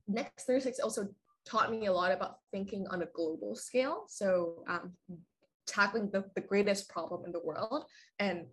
Next 0.08 0.44
36 0.44 0.80
also 0.80 1.08
taught 1.46 1.70
me 1.70 1.86
a 1.86 1.92
lot 1.92 2.12
about 2.12 2.38
thinking 2.50 2.86
on 2.88 3.02
a 3.02 3.06
global 3.14 3.54
scale. 3.54 4.04
So 4.08 4.64
um, 4.68 4.92
tackling 5.66 6.10
the, 6.10 6.24
the 6.34 6.40
greatest 6.40 6.88
problem 6.88 7.24
in 7.24 7.32
the 7.32 7.40
world 7.40 7.84
and 8.18 8.46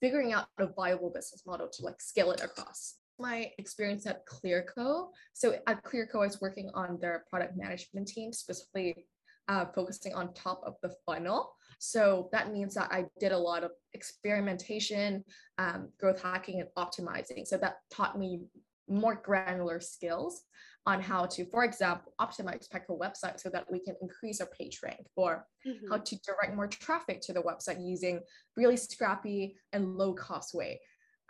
figuring 0.00 0.32
out 0.32 0.46
a 0.58 0.68
viable 0.68 1.10
business 1.10 1.42
model 1.46 1.68
to 1.68 1.84
like 1.84 2.00
scale 2.00 2.30
it 2.30 2.42
across. 2.42 2.94
My 3.18 3.50
experience 3.58 4.06
at 4.06 4.24
Clearco. 4.26 5.08
So 5.32 5.56
at 5.66 5.82
Clearco, 5.82 6.16
I 6.16 6.26
was 6.26 6.40
working 6.40 6.70
on 6.74 6.98
their 7.00 7.24
product 7.28 7.56
management 7.56 8.06
team, 8.06 8.32
specifically 8.32 9.06
uh, 9.48 9.66
focusing 9.74 10.14
on 10.14 10.32
top 10.34 10.62
of 10.64 10.74
the 10.82 10.94
funnel. 11.04 11.52
So 11.78 12.28
that 12.32 12.52
means 12.52 12.74
that 12.74 12.90
I 12.92 13.06
did 13.20 13.32
a 13.32 13.38
lot 13.38 13.64
of 13.64 13.70
experimentation, 13.94 15.24
um, 15.58 15.88
growth 15.98 16.22
hacking, 16.22 16.60
and 16.60 16.68
optimizing. 16.76 17.46
So 17.46 17.56
that 17.58 17.76
taught 17.90 18.18
me 18.18 18.42
more 18.88 19.14
granular 19.14 19.80
skills 19.80 20.42
on 20.86 21.00
how 21.00 21.26
to, 21.26 21.44
for 21.50 21.64
example, 21.64 22.14
optimize 22.20 22.68
Peko 22.68 22.98
website 22.98 23.38
so 23.38 23.50
that 23.50 23.70
we 23.70 23.78
can 23.78 23.94
increase 24.00 24.40
our 24.40 24.48
page 24.58 24.80
rank 24.82 25.06
or 25.16 25.46
mm-hmm. 25.66 25.90
how 25.90 25.98
to 25.98 26.16
direct 26.20 26.56
more 26.56 26.66
traffic 26.66 27.20
to 27.20 27.32
the 27.32 27.42
website 27.42 27.84
using 27.86 28.20
really 28.56 28.76
scrappy 28.76 29.56
and 29.72 29.96
low 29.96 30.14
cost 30.14 30.54
way. 30.54 30.80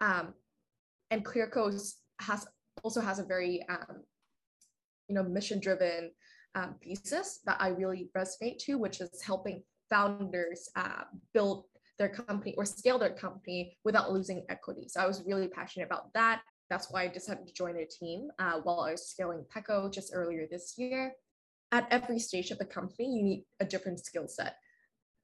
Um, 0.01 0.35
and 1.11 1.25
Clearco 1.25 1.75
has 2.21 2.47
also 2.85 3.01
has 3.01 3.19
a 3.19 3.25
very 3.25 3.67
um, 3.69 4.05
you 5.09 5.15
know 5.15 5.25
mission 5.25 5.59
driven 5.61 6.13
um, 6.55 6.77
thesis 6.83 7.41
that 7.45 7.57
I 7.61 7.69
really 7.69 8.11
resonate 8.17 8.59
to, 8.61 8.79
which 8.79 9.01
is 9.01 9.23
helping 9.23 9.63
founders 9.91 10.69
uh, 10.77 11.05
build 11.33 11.65
their 11.99 12.09
company 12.09 12.55
or 12.57 12.65
scale 12.65 12.99
their 12.99 13.15
company 13.15 13.77
without 13.85 14.13
losing 14.13 14.45
equity. 14.49 14.87
So 14.89 15.01
I 15.01 15.07
was 15.07 15.23
really 15.27 15.49
passionate 15.49 15.87
about 15.87 16.13
that. 16.15 16.43
That's 16.71 16.91
why 16.91 17.03
I 17.03 17.09
decided 17.09 17.47
to 17.47 17.53
join 17.53 17.77
a 17.77 17.87
team 17.87 18.29
uh, 18.39 18.61
while 18.63 18.81
I 18.81 18.93
was 18.93 19.09
scaling 19.09 19.45
Peko 19.55 19.93
just 19.93 20.13
earlier 20.15 20.47
this 20.51 20.75
year. 20.77 21.13
At 21.73 21.89
every 21.91 22.19
stage 22.19 22.51
of 22.51 22.59
the 22.59 22.65
company, 22.65 23.15
you 23.15 23.23
need 23.23 23.45
a 23.61 23.65
different 23.65 24.05
skill 24.05 24.29
set. 24.29 24.57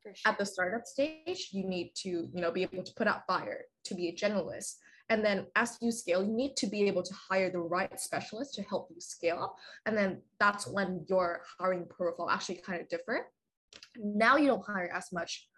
Sure. 0.02 0.12
At 0.26 0.38
the 0.38 0.44
startup 0.44 0.86
stage, 0.86 1.48
you 1.52 1.64
need 1.64 1.92
to, 1.96 2.08
you 2.08 2.40
know, 2.40 2.50
be 2.50 2.62
able 2.62 2.82
to 2.82 2.94
put 2.94 3.06
out 3.06 3.26
fire, 3.26 3.62
to 3.84 3.94
be 3.94 4.08
a 4.08 4.14
generalist. 4.14 4.74
And 5.10 5.24
then 5.24 5.46
as 5.54 5.78
you 5.80 5.92
scale, 5.92 6.22
you 6.22 6.32
need 6.32 6.56
to 6.56 6.66
be 6.66 6.84
able 6.84 7.02
to 7.02 7.14
hire 7.14 7.50
the 7.50 7.58
right 7.58 7.98
specialist 8.00 8.54
to 8.54 8.62
help 8.62 8.88
you 8.90 9.00
scale. 9.00 9.54
And 9.86 9.96
then 9.96 10.22
that's 10.40 10.66
when 10.66 11.04
your 11.08 11.42
hiring 11.58 11.86
profile 11.86 12.30
actually 12.30 12.56
kind 12.56 12.80
of 12.80 12.88
differ. 12.88 13.28
Now 13.96 14.36
you 14.36 14.46
don't 14.48 14.64
hire 14.64 14.90
as 14.92 15.12
much 15.12 15.48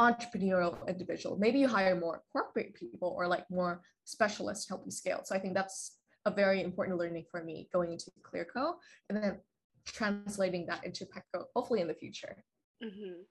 entrepreneurial 0.00 0.86
individual. 0.88 1.36
Maybe 1.38 1.58
you 1.58 1.68
hire 1.68 1.98
more 1.98 2.22
corporate 2.32 2.74
people 2.74 3.14
or 3.16 3.28
like 3.28 3.48
more 3.50 3.82
specialists 4.04 4.66
to 4.66 4.70
help 4.70 4.82
you 4.84 4.90
scale. 4.90 5.20
So 5.24 5.34
I 5.34 5.38
think 5.38 5.54
that's 5.54 5.98
a 6.26 6.30
very 6.30 6.62
important 6.62 6.98
learning 6.98 7.26
for 7.30 7.44
me 7.44 7.68
going 7.72 7.92
into 7.92 8.10
Clearco 8.22 8.74
and 9.08 9.22
then 9.22 9.38
translating 9.86 10.66
that 10.66 10.84
into 10.84 11.04
Peko, 11.04 11.44
hopefully 11.54 11.80
in 11.80 11.88
the 11.88 11.94
future. 11.94 12.44
Mm-hmm. 12.82 13.22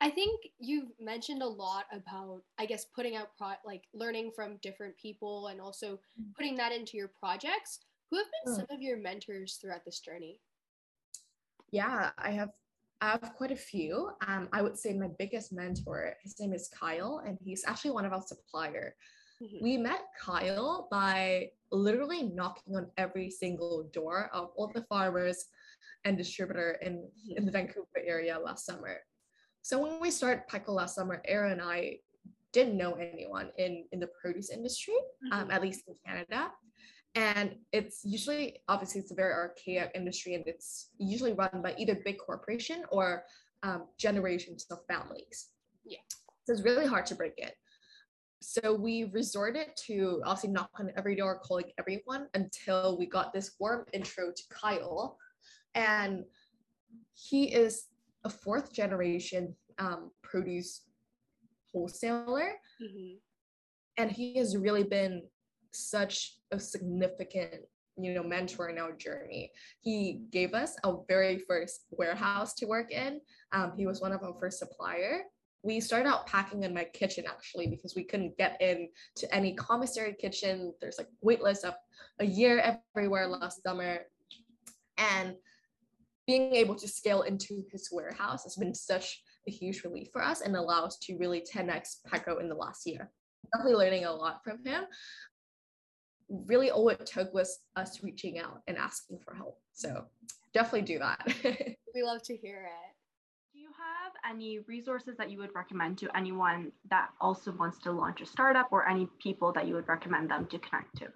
I 0.00 0.10
think 0.10 0.40
you've 0.58 0.90
mentioned 1.00 1.42
a 1.42 1.46
lot 1.46 1.84
about, 1.92 2.42
I 2.58 2.66
guess, 2.66 2.86
putting 2.86 3.14
out 3.14 3.28
pro 3.38 3.52
like 3.64 3.84
learning 3.94 4.32
from 4.34 4.58
different 4.60 4.96
people 4.98 5.46
and 5.46 5.60
also 5.60 6.00
mm. 6.20 6.34
putting 6.36 6.56
that 6.56 6.72
into 6.72 6.96
your 6.96 7.12
projects. 7.20 7.78
Who 8.10 8.18
have 8.18 8.26
been 8.44 8.52
mm. 8.52 8.56
some 8.56 8.66
of 8.76 8.82
your 8.82 8.98
mentors 8.98 9.58
throughout 9.60 9.84
this 9.84 10.00
journey? 10.00 10.40
Yeah, 11.70 12.10
I 12.18 12.32
have 12.32 12.50
I 13.02 13.10
have 13.10 13.34
quite 13.36 13.50
a 13.50 13.56
few. 13.56 14.10
Um, 14.28 14.48
I 14.52 14.62
would 14.62 14.78
say 14.78 14.94
my 14.94 15.08
biggest 15.18 15.52
mentor, 15.52 16.14
his 16.22 16.38
name 16.38 16.52
is 16.52 16.68
Kyle, 16.68 17.20
and 17.26 17.36
he's 17.42 17.64
actually 17.66 17.90
one 17.90 18.04
of 18.04 18.12
our 18.12 18.22
supplier. 18.22 18.94
Mm-hmm. 19.42 19.64
We 19.64 19.76
met 19.76 20.02
Kyle 20.20 20.86
by 20.88 21.50
literally 21.72 22.22
knocking 22.22 22.76
on 22.76 22.86
every 22.96 23.28
single 23.28 23.90
door 23.92 24.30
of 24.32 24.50
all 24.54 24.70
the 24.72 24.84
farmers 24.84 25.46
and 26.04 26.16
distributor 26.16 26.78
in, 26.80 26.98
mm-hmm. 26.98 27.38
in 27.38 27.44
the 27.44 27.50
Vancouver 27.50 27.88
area 28.06 28.38
last 28.38 28.66
summer. 28.66 28.98
So 29.62 29.80
when 29.80 30.00
we 30.00 30.12
started 30.12 30.44
Peko 30.48 30.68
last 30.68 30.94
summer, 30.94 31.20
Aaron 31.24 31.52
and 31.52 31.62
I 31.62 31.98
didn't 32.52 32.76
know 32.76 32.92
anyone 32.92 33.50
in, 33.58 33.84
in 33.90 33.98
the 33.98 34.10
produce 34.20 34.50
industry, 34.50 34.94
um, 35.32 35.40
mm-hmm. 35.40 35.42
um, 35.42 35.50
at 35.50 35.60
least 35.60 35.88
in 35.88 35.96
Canada. 36.06 36.52
And 37.14 37.56
it's 37.72 38.00
usually, 38.04 38.60
obviously, 38.68 39.00
it's 39.02 39.10
a 39.10 39.14
very 39.14 39.32
archaic 39.32 39.90
industry 39.94 40.34
and 40.34 40.44
it's 40.46 40.90
usually 40.98 41.34
run 41.34 41.60
by 41.62 41.74
either 41.76 42.00
big 42.04 42.18
corporation 42.18 42.84
or 42.90 43.24
um, 43.62 43.84
generations 43.98 44.66
of 44.70 44.78
families. 44.88 45.48
Yeah. 45.84 45.98
So 46.44 46.54
it's 46.54 46.62
really 46.62 46.86
hard 46.86 47.06
to 47.06 47.14
break 47.14 47.34
it. 47.36 47.54
So 48.40 48.74
we 48.74 49.04
resorted 49.04 49.68
to 49.86 50.20
obviously 50.24 50.50
knock 50.50 50.70
on 50.80 50.90
every 50.96 51.14
door, 51.14 51.38
calling 51.38 51.70
everyone 51.78 52.26
until 52.34 52.98
we 52.98 53.06
got 53.06 53.32
this 53.32 53.52
warm 53.60 53.84
intro 53.92 54.32
to 54.34 54.42
Kyle. 54.50 55.16
And 55.74 56.24
he 57.14 57.54
is 57.54 57.84
a 58.24 58.30
fourth 58.30 58.72
generation 58.72 59.54
um, 59.78 60.10
produce 60.22 60.82
wholesaler. 61.72 62.52
Mm-hmm. 62.82 63.16
And 63.98 64.10
he 64.10 64.38
has 64.38 64.56
really 64.56 64.82
been 64.82 65.22
such 65.72 66.36
a 66.50 66.58
significant 66.58 67.62
you 67.96 68.14
know 68.14 68.22
mentor 68.22 68.68
in 68.68 68.78
our 68.78 68.92
journey. 68.92 69.50
He 69.80 70.22
gave 70.30 70.54
us 70.54 70.76
our 70.84 71.04
very 71.08 71.38
first 71.38 71.86
warehouse 71.90 72.54
to 72.54 72.66
work 72.66 72.90
in. 72.90 73.20
Um, 73.52 73.72
he 73.76 73.86
was 73.86 74.00
one 74.00 74.12
of 74.12 74.22
our 74.22 74.34
first 74.40 74.58
supplier. 74.58 75.22
We 75.62 75.78
started 75.80 76.08
out 76.08 76.26
packing 76.26 76.64
in 76.64 76.74
my 76.74 76.84
kitchen 76.84 77.24
actually 77.28 77.68
because 77.68 77.94
we 77.94 78.02
couldn't 78.02 78.36
get 78.36 78.60
in 78.60 78.88
to 79.16 79.32
any 79.34 79.54
commissary 79.54 80.14
kitchen. 80.18 80.72
There's 80.80 80.98
like 80.98 81.08
wait 81.20 81.42
lists 81.42 81.64
of 81.64 81.74
a 82.18 82.26
year 82.26 82.78
everywhere 82.96 83.28
last 83.28 83.62
summer. 83.62 84.00
And 84.98 85.36
being 86.26 86.54
able 86.54 86.74
to 86.76 86.88
scale 86.88 87.22
into 87.22 87.64
his 87.70 87.88
warehouse 87.92 88.44
has 88.44 88.56
been 88.56 88.74
such 88.74 89.22
a 89.48 89.50
huge 89.50 89.82
relief 89.84 90.08
for 90.12 90.22
us 90.22 90.40
and 90.40 90.56
allow 90.56 90.84
us 90.84 90.96
to 91.02 91.16
really 91.18 91.40
10x 91.40 91.98
Peko 92.08 92.40
in 92.40 92.48
the 92.48 92.54
last 92.54 92.86
year. 92.86 93.10
Definitely 93.54 93.84
learning 93.84 94.04
a 94.04 94.12
lot 94.12 94.42
from 94.44 94.64
him. 94.64 94.84
Really, 96.46 96.70
all 96.70 96.88
it 96.88 97.04
took 97.04 97.32
was 97.34 97.60
us 97.76 98.02
reaching 98.02 98.38
out 98.38 98.62
and 98.66 98.78
asking 98.78 99.18
for 99.24 99.34
help. 99.34 99.60
So 99.74 100.06
definitely 100.54 100.82
do 100.82 100.98
that. 100.98 101.34
we 101.94 102.02
love 102.02 102.22
to 102.22 102.36
hear 102.36 102.64
it. 102.64 102.96
Do 103.52 103.58
you 103.58 103.68
have 103.68 104.12
any 104.34 104.60
resources 104.60 105.16
that 105.18 105.30
you 105.30 105.38
would 105.38 105.54
recommend 105.54 105.98
to 105.98 106.16
anyone 106.16 106.72
that 106.88 107.10
also 107.20 107.52
wants 107.52 107.78
to 107.80 107.92
launch 107.92 108.22
a 108.22 108.26
startup 108.26 108.68
or 108.72 108.88
any 108.88 109.08
people 109.18 109.52
that 109.52 109.66
you 109.66 109.74
would 109.74 109.88
recommend 109.88 110.30
them 110.30 110.46
to 110.46 110.58
connect 110.58 110.96
to? 110.98 111.08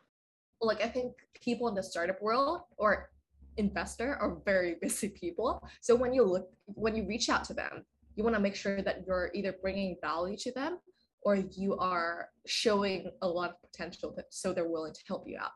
Like, 0.60 0.82
I 0.82 0.88
think 0.88 1.14
people 1.42 1.68
in 1.68 1.74
the 1.74 1.82
startup 1.82 2.20
world 2.20 2.62
or 2.76 3.10
investor 3.56 4.16
are 4.16 4.36
very 4.44 4.76
busy 4.82 5.08
people. 5.08 5.66
So 5.80 5.94
when 5.94 6.12
you 6.12 6.24
look, 6.24 6.50
when 6.66 6.94
you 6.94 7.06
reach 7.06 7.30
out 7.30 7.44
to 7.44 7.54
them, 7.54 7.84
you 8.16 8.24
want 8.24 8.34
to 8.34 8.40
make 8.40 8.54
sure 8.54 8.82
that 8.82 9.04
you're 9.06 9.30
either 9.34 9.54
bringing 9.60 9.96
value 10.02 10.36
to 10.38 10.52
them 10.52 10.78
or 11.26 11.34
you 11.34 11.76
are 11.78 12.28
showing 12.46 13.10
a 13.20 13.26
lot 13.26 13.50
of 13.50 13.56
potential 13.60 14.16
so 14.30 14.52
they're 14.52 14.68
willing 14.68 14.94
to 14.94 15.00
help 15.08 15.24
you 15.26 15.36
out. 15.36 15.50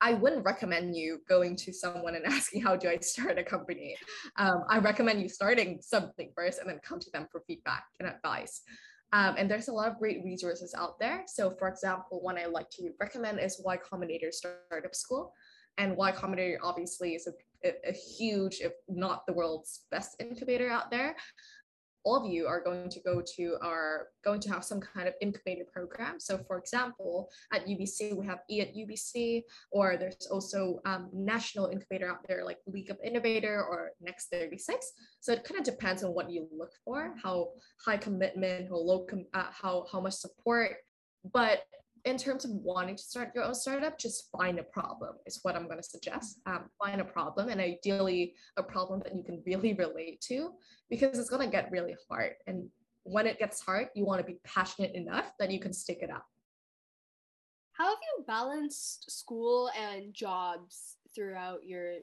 I 0.00 0.14
wouldn't 0.14 0.44
recommend 0.44 0.96
you 0.96 1.20
going 1.28 1.54
to 1.54 1.72
someone 1.72 2.16
and 2.16 2.26
asking, 2.26 2.62
How 2.62 2.74
do 2.74 2.88
I 2.88 2.98
start 2.98 3.38
a 3.38 3.44
company? 3.44 3.96
Um, 4.38 4.64
I 4.68 4.78
recommend 4.78 5.22
you 5.22 5.28
starting 5.28 5.78
something 5.80 6.32
first 6.34 6.58
and 6.58 6.68
then 6.68 6.80
come 6.82 6.98
to 6.98 7.10
them 7.12 7.28
for 7.30 7.44
feedback 7.46 7.84
and 8.00 8.08
advice. 8.08 8.60
Um, 9.12 9.36
and 9.38 9.48
there's 9.48 9.68
a 9.68 9.72
lot 9.72 9.88
of 9.88 9.98
great 9.98 10.18
resources 10.24 10.74
out 10.76 10.98
there. 10.98 11.22
So, 11.28 11.54
for 11.60 11.68
example, 11.68 12.20
one 12.20 12.36
I 12.36 12.46
like 12.46 12.68
to 12.70 12.90
recommend 12.98 13.38
is 13.38 13.62
Y 13.64 13.78
Combinator 13.78 14.32
Startup 14.32 14.94
School 14.94 15.32
and 15.78 15.96
Y 15.96 16.12
Combinator 16.12 16.56
obviously 16.62 17.14
is 17.14 17.28
a, 17.64 17.72
a, 17.88 17.92
huge, 17.92 18.60
if 18.60 18.72
not 18.88 19.26
the 19.26 19.32
world's 19.32 19.84
best 19.90 20.16
incubator 20.20 20.68
out 20.68 20.90
there. 20.90 21.16
All 22.04 22.16
of 22.16 22.30
you 22.30 22.46
are 22.46 22.62
going 22.62 22.88
to 22.88 23.00
go 23.00 23.22
to 23.36 23.56
are 23.62 24.08
going 24.24 24.40
to 24.40 24.50
have 24.50 24.64
some 24.64 24.80
kind 24.80 25.08
of 25.08 25.14
incubator 25.20 25.64
program. 25.72 26.18
So 26.18 26.38
for 26.46 26.58
example, 26.58 27.28
at 27.52 27.66
UBC, 27.66 28.16
we 28.16 28.26
have 28.26 28.40
E 28.50 28.60
at 28.60 28.74
UBC, 28.74 29.42
or 29.72 29.96
there's 29.96 30.28
also 30.30 30.80
um, 30.84 31.08
national 31.12 31.68
incubator 31.68 32.08
out 32.10 32.26
there 32.26 32.44
like 32.44 32.58
League 32.66 32.90
of 32.90 32.98
Innovator 33.04 33.64
or 33.64 33.92
Next 34.00 34.28
36. 34.30 34.92
So 35.20 35.32
it 35.32 35.44
kind 35.44 35.58
of 35.58 35.64
depends 35.64 36.02
on 36.02 36.14
what 36.14 36.30
you 36.30 36.48
look 36.56 36.72
for, 36.84 37.14
how 37.22 37.50
high 37.84 37.96
commitment, 37.96 38.68
how 38.68 38.76
low, 38.76 39.00
com- 39.00 39.26
uh, 39.34 39.50
how, 39.50 39.86
how 39.90 40.00
much 40.00 40.14
support. 40.14 40.76
But 41.32 41.62
in 42.04 42.16
terms 42.16 42.44
of 42.44 42.50
wanting 42.50 42.96
to 42.96 43.02
start 43.02 43.30
your 43.34 43.44
own 43.44 43.54
startup, 43.54 43.98
just 43.98 44.28
find 44.30 44.58
a 44.58 44.62
problem 44.62 45.14
is 45.26 45.40
what 45.42 45.56
I'm 45.56 45.66
going 45.66 45.78
to 45.78 45.88
suggest. 45.88 46.40
Um, 46.46 46.70
find 46.82 47.00
a 47.00 47.04
problem 47.04 47.48
and 47.48 47.60
ideally 47.60 48.34
a 48.56 48.62
problem 48.62 49.00
that 49.04 49.14
you 49.14 49.22
can 49.22 49.42
really 49.46 49.74
relate 49.74 50.20
to 50.22 50.50
because 50.90 51.18
it's 51.18 51.30
going 51.30 51.46
to 51.46 51.50
get 51.50 51.70
really 51.70 51.96
hard. 52.08 52.32
And 52.46 52.68
when 53.04 53.26
it 53.26 53.38
gets 53.38 53.60
hard, 53.60 53.88
you 53.94 54.04
want 54.04 54.20
to 54.20 54.26
be 54.26 54.38
passionate 54.44 54.94
enough 54.94 55.32
that 55.38 55.50
you 55.50 55.60
can 55.60 55.72
stick 55.72 55.98
it 56.02 56.10
out. 56.10 56.24
How 57.72 57.88
have 57.88 57.98
you 58.02 58.24
balanced 58.26 59.10
school 59.10 59.70
and 59.78 60.12
jobs 60.12 60.96
throughout 61.14 61.60
your 61.64 61.94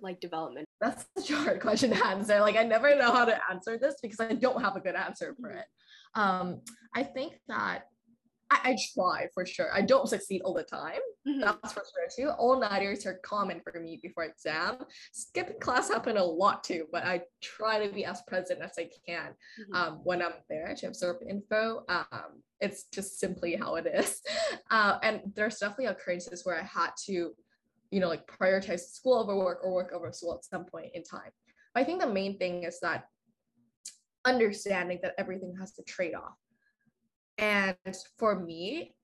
like 0.00 0.20
development? 0.20 0.66
That's 0.80 1.06
such 1.16 1.30
a 1.30 1.36
hard 1.36 1.60
question 1.60 1.90
to 1.90 2.06
answer. 2.06 2.40
Like 2.40 2.56
I 2.56 2.64
never 2.64 2.96
know 2.96 3.12
how 3.12 3.24
to 3.24 3.38
answer 3.50 3.78
this 3.78 3.94
because 4.02 4.20
I 4.20 4.32
don't 4.32 4.60
have 4.60 4.76
a 4.76 4.80
good 4.80 4.96
answer 4.96 5.34
for 5.40 5.50
it. 5.50 5.66
Um, 6.14 6.60
I 6.94 7.02
think 7.02 7.34
that 7.48 7.84
I, 8.52 8.70
I, 8.70 8.76
try 8.94 9.28
for 9.32 9.46
sure. 9.46 9.72
I 9.72 9.80
don't 9.80 10.08
succeed 10.08 10.42
all 10.42 10.52
the 10.52 10.62
time. 10.62 11.00
Mm-hmm. 11.26 11.40
That's 11.40 11.72
for 11.72 11.82
sure 11.82 12.26
too. 12.26 12.30
All 12.30 12.60
nighters 12.60 13.06
are 13.06 13.20
common 13.24 13.60
for 13.60 13.80
me 13.80 13.98
before 14.02 14.24
exam. 14.24 14.78
Skipping 15.12 15.60
class 15.60 15.88
happen 15.88 16.16
a 16.16 16.24
lot 16.24 16.62
too, 16.62 16.86
but 16.92 17.04
I 17.04 17.22
try 17.42 17.86
to 17.86 17.92
be 17.92 18.04
as 18.04 18.22
present 18.22 18.60
as 18.60 18.72
I 18.78 18.90
can 19.06 19.30
mm-hmm. 19.30 19.74
um, 19.74 20.00
when 20.04 20.20
I'm 20.20 20.32
there 20.50 20.74
to 20.74 20.86
absorb 20.88 21.18
info. 21.28 21.84
Um, 21.88 22.42
it's 22.60 22.84
just 22.92 23.18
simply 23.18 23.56
how 23.56 23.76
it 23.76 23.86
is. 23.86 24.20
Uh, 24.70 24.98
and 25.02 25.20
there's 25.34 25.58
definitely 25.58 25.86
occurrences 25.86 26.46
where 26.46 26.58
I 26.58 26.62
had 26.62 26.90
to, 27.04 27.32
you 27.90 28.00
know, 28.00 28.08
like 28.08 28.26
prioritize 28.26 28.80
school 28.80 29.18
over 29.18 29.36
work 29.36 29.58
or 29.62 29.70
work 29.70 29.92
over 29.92 30.10
school 30.12 30.34
at 30.34 30.44
some 30.44 30.64
point 30.64 30.92
in 30.94 31.02
time. 31.02 31.30
But 31.74 31.82
I 31.82 31.84
think 31.84 32.00
the 32.00 32.06
main 32.06 32.38
thing 32.38 32.62
is 32.62 32.80
that 32.80 33.04
understanding 34.24 34.98
that 35.02 35.14
everything 35.18 35.54
has 35.60 35.72
to 35.72 35.82
trade 35.82 36.14
off 36.14 36.36
and 37.38 37.76
for 38.18 38.40
me, 38.40 38.94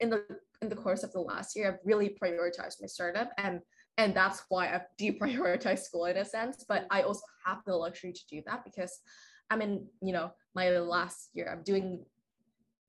in 0.00 0.10
the 0.10 0.24
in 0.62 0.68
the 0.68 0.76
course 0.76 1.02
of 1.02 1.12
the 1.12 1.20
last 1.20 1.56
year, 1.56 1.68
I've 1.68 1.84
really 1.84 2.16
prioritized 2.20 2.80
my 2.80 2.86
startup 2.86 3.30
and 3.38 3.60
and 3.98 4.14
that's 4.14 4.42
why 4.48 4.72
I've 4.72 4.86
deprioritized 5.00 5.80
school 5.80 6.06
in 6.06 6.16
a 6.18 6.24
sense. 6.24 6.64
But 6.68 6.86
I 6.90 7.02
also 7.02 7.24
have 7.44 7.58
the 7.66 7.74
luxury 7.74 8.12
to 8.12 8.26
do 8.28 8.42
that 8.46 8.64
because 8.64 9.00
I'm 9.50 9.62
in, 9.62 9.86
you 10.02 10.12
know, 10.12 10.32
my 10.54 10.70
last 10.70 11.30
year. 11.32 11.48
I'm 11.50 11.62
doing 11.62 12.04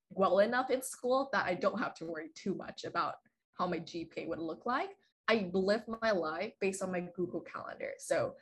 well 0.09 0.39
enough 0.39 0.69
in 0.69 0.81
school 0.81 1.29
that 1.33 1.45
I 1.45 1.53
don't 1.53 1.79
have 1.79 1.93
to 1.95 2.05
worry 2.05 2.29
too 2.35 2.55
much 2.55 2.83
about 2.83 3.15
how 3.57 3.67
my 3.67 3.79
GPA 3.79 4.27
would 4.27 4.39
look 4.39 4.65
like. 4.65 4.89
I 5.27 5.49
live 5.53 5.83
my 6.01 6.11
life 6.11 6.53
based 6.61 6.81
on 6.81 6.91
my 6.91 7.01
Google 7.15 7.41
Calendar. 7.41 7.91
So 7.99 8.33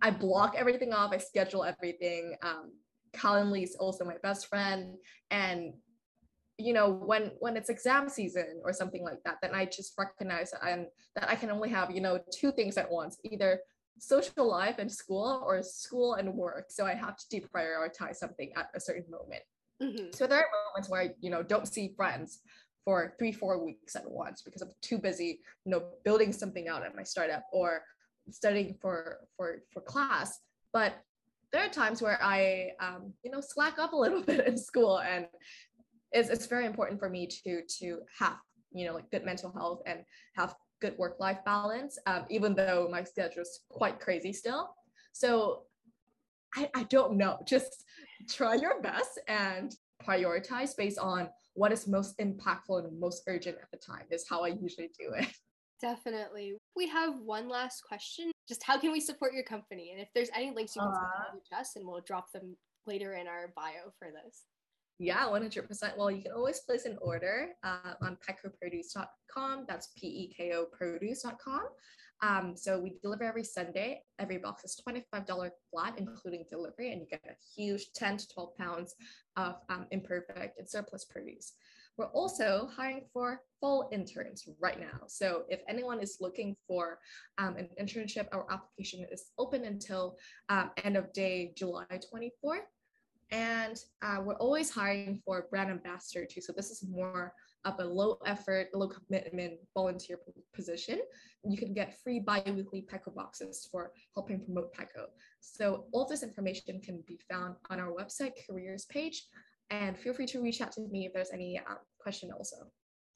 I 0.00 0.10
block 0.10 0.54
everything 0.56 0.92
off, 0.92 1.12
I 1.12 1.18
schedule 1.18 1.64
everything. 1.64 2.34
Um, 2.42 2.72
Calendly 3.16 3.62
is 3.62 3.76
also 3.76 4.04
my 4.04 4.16
best 4.22 4.46
friend. 4.46 4.94
And 5.30 5.74
you 6.58 6.72
know, 6.72 6.90
when 6.90 7.32
when 7.40 7.56
it's 7.56 7.70
exam 7.70 8.08
season 8.08 8.60
or 8.64 8.72
something 8.72 9.02
like 9.02 9.22
that, 9.24 9.38
then 9.42 9.54
I 9.54 9.64
just 9.64 9.94
recognize 9.98 10.52
and 10.66 10.86
that 11.16 11.28
I 11.28 11.34
can 11.34 11.50
only 11.50 11.70
have, 11.70 11.90
you 11.90 12.00
know, 12.00 12.20
two 12.32 12.52
things 12.52 12.76
at 12.76 12.90
once, 12.90 13.18
either 13.24 13.60
social 13.98 14.48
life 14.48 14.76
and 14.78 14.90
school 14.90 15.42
or 15.46 15.62
school 15.62 16.14
and 16.14 16.34
work. 16.34 16.66
So 16.70 16.86
I 16.86 16.94
have 16.94 17.16
to 17.16 17.40
deprioritize 17.40 18.16
something 18.16 18.52
at 18.56 18.68
a 18.74 18.80
certain 18.80 19.10
moment. 19.10 19.42
Mm-hmm. 19.82 20.12
So 20.12 20.26
there 20.26 20.38
are 20.38 20.46
moments 20.68 20.88
where 20.88 21.02
I, 21.02 21.10
you 21.20 21.30
know, 21.30 21.42
don't 21.42 21.66
see 21.66 21.94
friends 21.96 22.40
for 22.84 23.14
three, 23.18 23.32
four 23.32 23.64
weeks 23.64 23.96
at 23.96 24.08
once 24.08 24.42
because 24.42 24.62
I'm 24.62 24.70
too 24.82 24.98
busy, 24.98 25.40
you 25.64 25.72
know, 25.72 25.84
building 26.04 26.32
something 26.32 26.68
out 26.68 26.84
at 26.84 26.96
my 26.96 27.02
startup 27.02 27.44
or 27.52 27.82
studying 28.30 28.76
for 28.80 29.18
for 29.36 29.62
for 29.72 29.80
class. 29.82 30.38
But 30.72 30.94
there 31.52 31.64
are 31.64 31.68
times 31.68 32.00
where 32.00 32.18
I, 32.22 32.70
um, 32.80 33.12
you 33.22 33.30
know, 33.30 33.40
slack 33.40 33.78
up 33.78 33.92
a 33.92 33.96
little 33.96 34.22
bit 34.30 34.46
in 34.46 34.56
school, 34.56 35.00
and 35.00 35.26
it's, 36.12 36.28
it's 36.28 36.46
very 36.46 36.66
important 36.66 36.98
for 36.98 37.08
me 37.08 37.26
to 37.44 37.62
to 37.80 38.00
have, 38.18 38.36
you 38.72 38.86
know, 38.86 38.94
like 38.94 39.10
good 39.10 39.24
mental 39.24 39.52
health 39.52 39.82
and 39.86 40.00
have 40.36 40.54
good 40.80 40.96
work 40.98 41.20
life 41.20 41.38
balance, 41.44 41.98
um, 42.06 42.24
even 42.28 42.54
though 42.54 42.88
my 42.90 43.04
schedule 43.04 43.42
is 43.42 43.60
quite 43.70 44.00
crazy 44.00 44.32
still. 44.32 44.74
So 45.12 45.62
I, 46.56 46.68
I 46.74 46.82
don't 46.84 47.16
know. 47.16 47.38
Just 47.46 47.84
try 48.28 48.54
your 48.54 48.82
best 48.82 49.20
and 49.28 49.74
prioritize 50.06 50.76
based 50.76 50.98
on 50.98 51.28
what 51.54 51.72
is 51.72 51.86
most 51.86 52.18
impactful 52.18 52.84
and 52.84 52.98
most 52.98 53.22
urgent 53.26 53.56
at 53.62 53.70
the 53.70 53.76
time 53.76 54.04
is 54.10 54.26
how 54.28 54.42
I 54.42 54.48
usually 54.48 54.90
do 54.98 55.12
it. 55.14 55.28
Definitely. 55.80 56.56
We 56.76 56.88
have 56.88 57.14
one 57.24 57.48
last 57.48 57.82
question. 57.86 58.31
Just 58.52 58.64
how 58.64 58.78
can 58.78 58.92
we 58.92 59.00
support 59.00 59.32
your 59.32 59.44
company? 59.44 59.92
And 59.92 59.98
if 60.02 60.08
there's 60.14 60.28
any 60.36 60.50
links 60.50 60.76
you 60.76 60.82
can 60.82 60.90
uh, 60.90 61.38
to 61.50 61.56
us, 61.58 61.74
and 61.74 61.86
we'll 61.86 62.02
drop 62.02 62.30
them 62.32 62.54
later 62.86 63.14
in 63.14 63.26
our 63.26 63.50
bio 63.56 63.90
for 63.98 64.08
this. 64.08 64.42
Yeah, 64.98 65.24
100%. 65.24 65.96
Well, 65.96 66.10
you 66.10 66.20
can 66.20 66.32
always 66.32 66.60
place 66.60 66.84
an 66.84 66.98
order 67.00 67.48
uh, 67.64 67.94
on 68.02 68.18
pekoproduce.com. 68.28 69.64
That's 69.66 69.88
P 69.96 70.06
E 70.06 70.34
K 70.36 70.52
O 70.52 70.66
produce.com. 70.66 71.62
Um, 72.20 72.52
so 72.54 72.78
we 72.78 72.98
deliver 73.00 73.24
every 73.24 73.42
Sunday. 73.42 74.02
Every 74.18 74.36
box 74.36 74.64
is 74.64 74.78
$25 74.86 75.50
flat, 75.70 75.94
including 75.96 76.44
delivery, 76.50 76.92
and 76.92 77.00
you 77.00 77.06
get 77.10 77.24
a 77.26 77.34
huge 77.56 77.86
10 77.94 78.18
to 78.18 78.28
12 78.28 78.54
pounds 78.58 78.94
of 79.36 79.54
um, 79.70 79.86
imperfect 79.92 80.58
and 80.58 80.68
surplus 80.68 81.06
produce. 81.06 81.54
We're 81.98 82.06
also 82.06 82.68
hiring 82.74 83.02
for 83.12 83.42
full 83.60 83.88
interns 83.92 84.48
right 84.60 84.80
now. 84.80 85.06
So 85.08 85.44
if 85.48 85.60
anyone 85.68 86.00
is 86.00 86.18
looking 86.20 86.56
for 86.66 86.98
um, 87.38 87.56
an 87.56 87.68
internship, 87.80 88.26
our 88.32 88.46
application 88.50 89.06
is 89.10 89.30
open 89.38 89.64
until 89.64 90.16
um, 90.48 90.70
end 90.84 90.96
of 90.96 91.12
day 91.12 91.52
July 91.56 91.84
24th. 91.90 92.60
And 93.30 93.78
uh, 94.02 94.18
we're 94.22 94.36
always 94.36 94.70
hiring 94.70 95.20
for 95.24 95.46
brand 95.50 95.70
ambassador 95.70 96.26
too. 96.26 96.40
So 96.40 96.52
this 96.54 96.70
is 96.70 96.84
more 96.86 97.32
of 97.64 97.78
a 97.78 97.84
low 97.84 98.18
effort, 98.26 98.68
low 98.74 98.88
commitment 98.88 99.54
volunteer 99.74 100.18
position. 100.54 100.98
You 101.44 101.56
can 101.56 101.72
get 101.72 101.98
free 102.02 102.20
bi-weekly 102.20 102.86
Peko 102.90 103.14
boxes 103.14 103.68
for 103.70 103.92
helping 104.14 104.44
promote 104.44 104.74
Peko. 104.74 105.06
So 105.40 105.86
all 105.92 106.06
this 106.06 106.22
information 106.22 106.80
can 106.80 107.02
be 107.06 107.20
found 107.30 107.56
on 107.70 107.80
our 107.80 107.92
website 107.92 108.32
careers 108.46 108.84
page 108.86 109.24
and 109.72 109.98
feel 109.98 110.12
free 110.12 110.26
to 110.26 110.40
reach 110.40 110.60
out 110.60 110.70
to 110.72 110.82
me 110.82 111.06
if 111.06 111.14
there's 111.14 111.32
any 111.32 111.58
um, 111.68 111.78
question 111.98 112.30
also. 112.36 112.56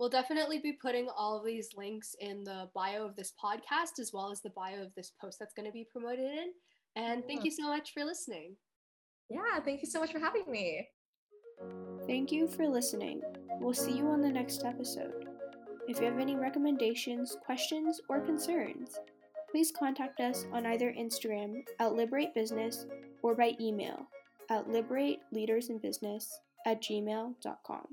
We'll 0.00 0.08
definitely 0.08 0.58
be 0.58 0.72
putting 0.72 1.08
all 1.16 1.38
of 1.38 1.44
these 1.44 1.68
links 1.76 2.14
in 2.18 2.44
the 2.44 2.68
bio 2.74 3.04
of 3.04 3.14
this 3.14 3.32
podcast 3.42 3.98
as 4.00 4.10
well 4.12 4.30
as 4.30 4.40
the 4.40 4.50
bio 4.50 4.82
of 4.82 4.94
this 4.94 5.12
post 5.20 5.38
that's 5.38 5.54
going 5.54 5.66
to 5.66 5.72
be 5.72 5.86
promoted 5.90 6.24
in. 6.24 6.52
And 6.96 7.24
thank 7.26 7.44
you 7.44 7.50
so 7.50 7.68
much 7.68 7.92
for 7.92 8.04
listening. 8.04 8.56
Yeah, 9.28 9.60
thank 9.64 9.82
you 9.82 9.88
so 9.88 10.00
much 10.00 10.12
for 10.12 10.18
having 10.18 10.44
me. 10.50 10.86
Thank 12.06 12.32
you 12.32 12.46
for 12.46 12.66
listening. 12.68 13.20
We'll 13.60 13.74
see 13.74 13.92
you 13.92 14.06
on 14.08 14.22
the 14.22 14.30
next 14.30 14.64
episode. 14.64 15.28
If 15.88 16.00
you 16.00 16.06
have 16.06 16.18
any 16.18 16.36
recommendations, 16.36 17.36
questions, 17.44 18.00
or 18.08 18.20
concerns, 18.20 18.98
please 19.50 19.72
contact 19.78 20.20
us 20.20 20.44
on 20.52 20.66
either 20.66 20.92
Instagram 20.92 21.62
at 21.80 21.94
Liberate 21.94 22.34
Business 22.34 22.86
or 23.22 23.34
by 23.34 23.52
email 23.60 24.06
at 24.50 24.68
liberateleadersinbusiness 24.68 26.26
at 26.66 26.82
gmail.com. 26.82 27.86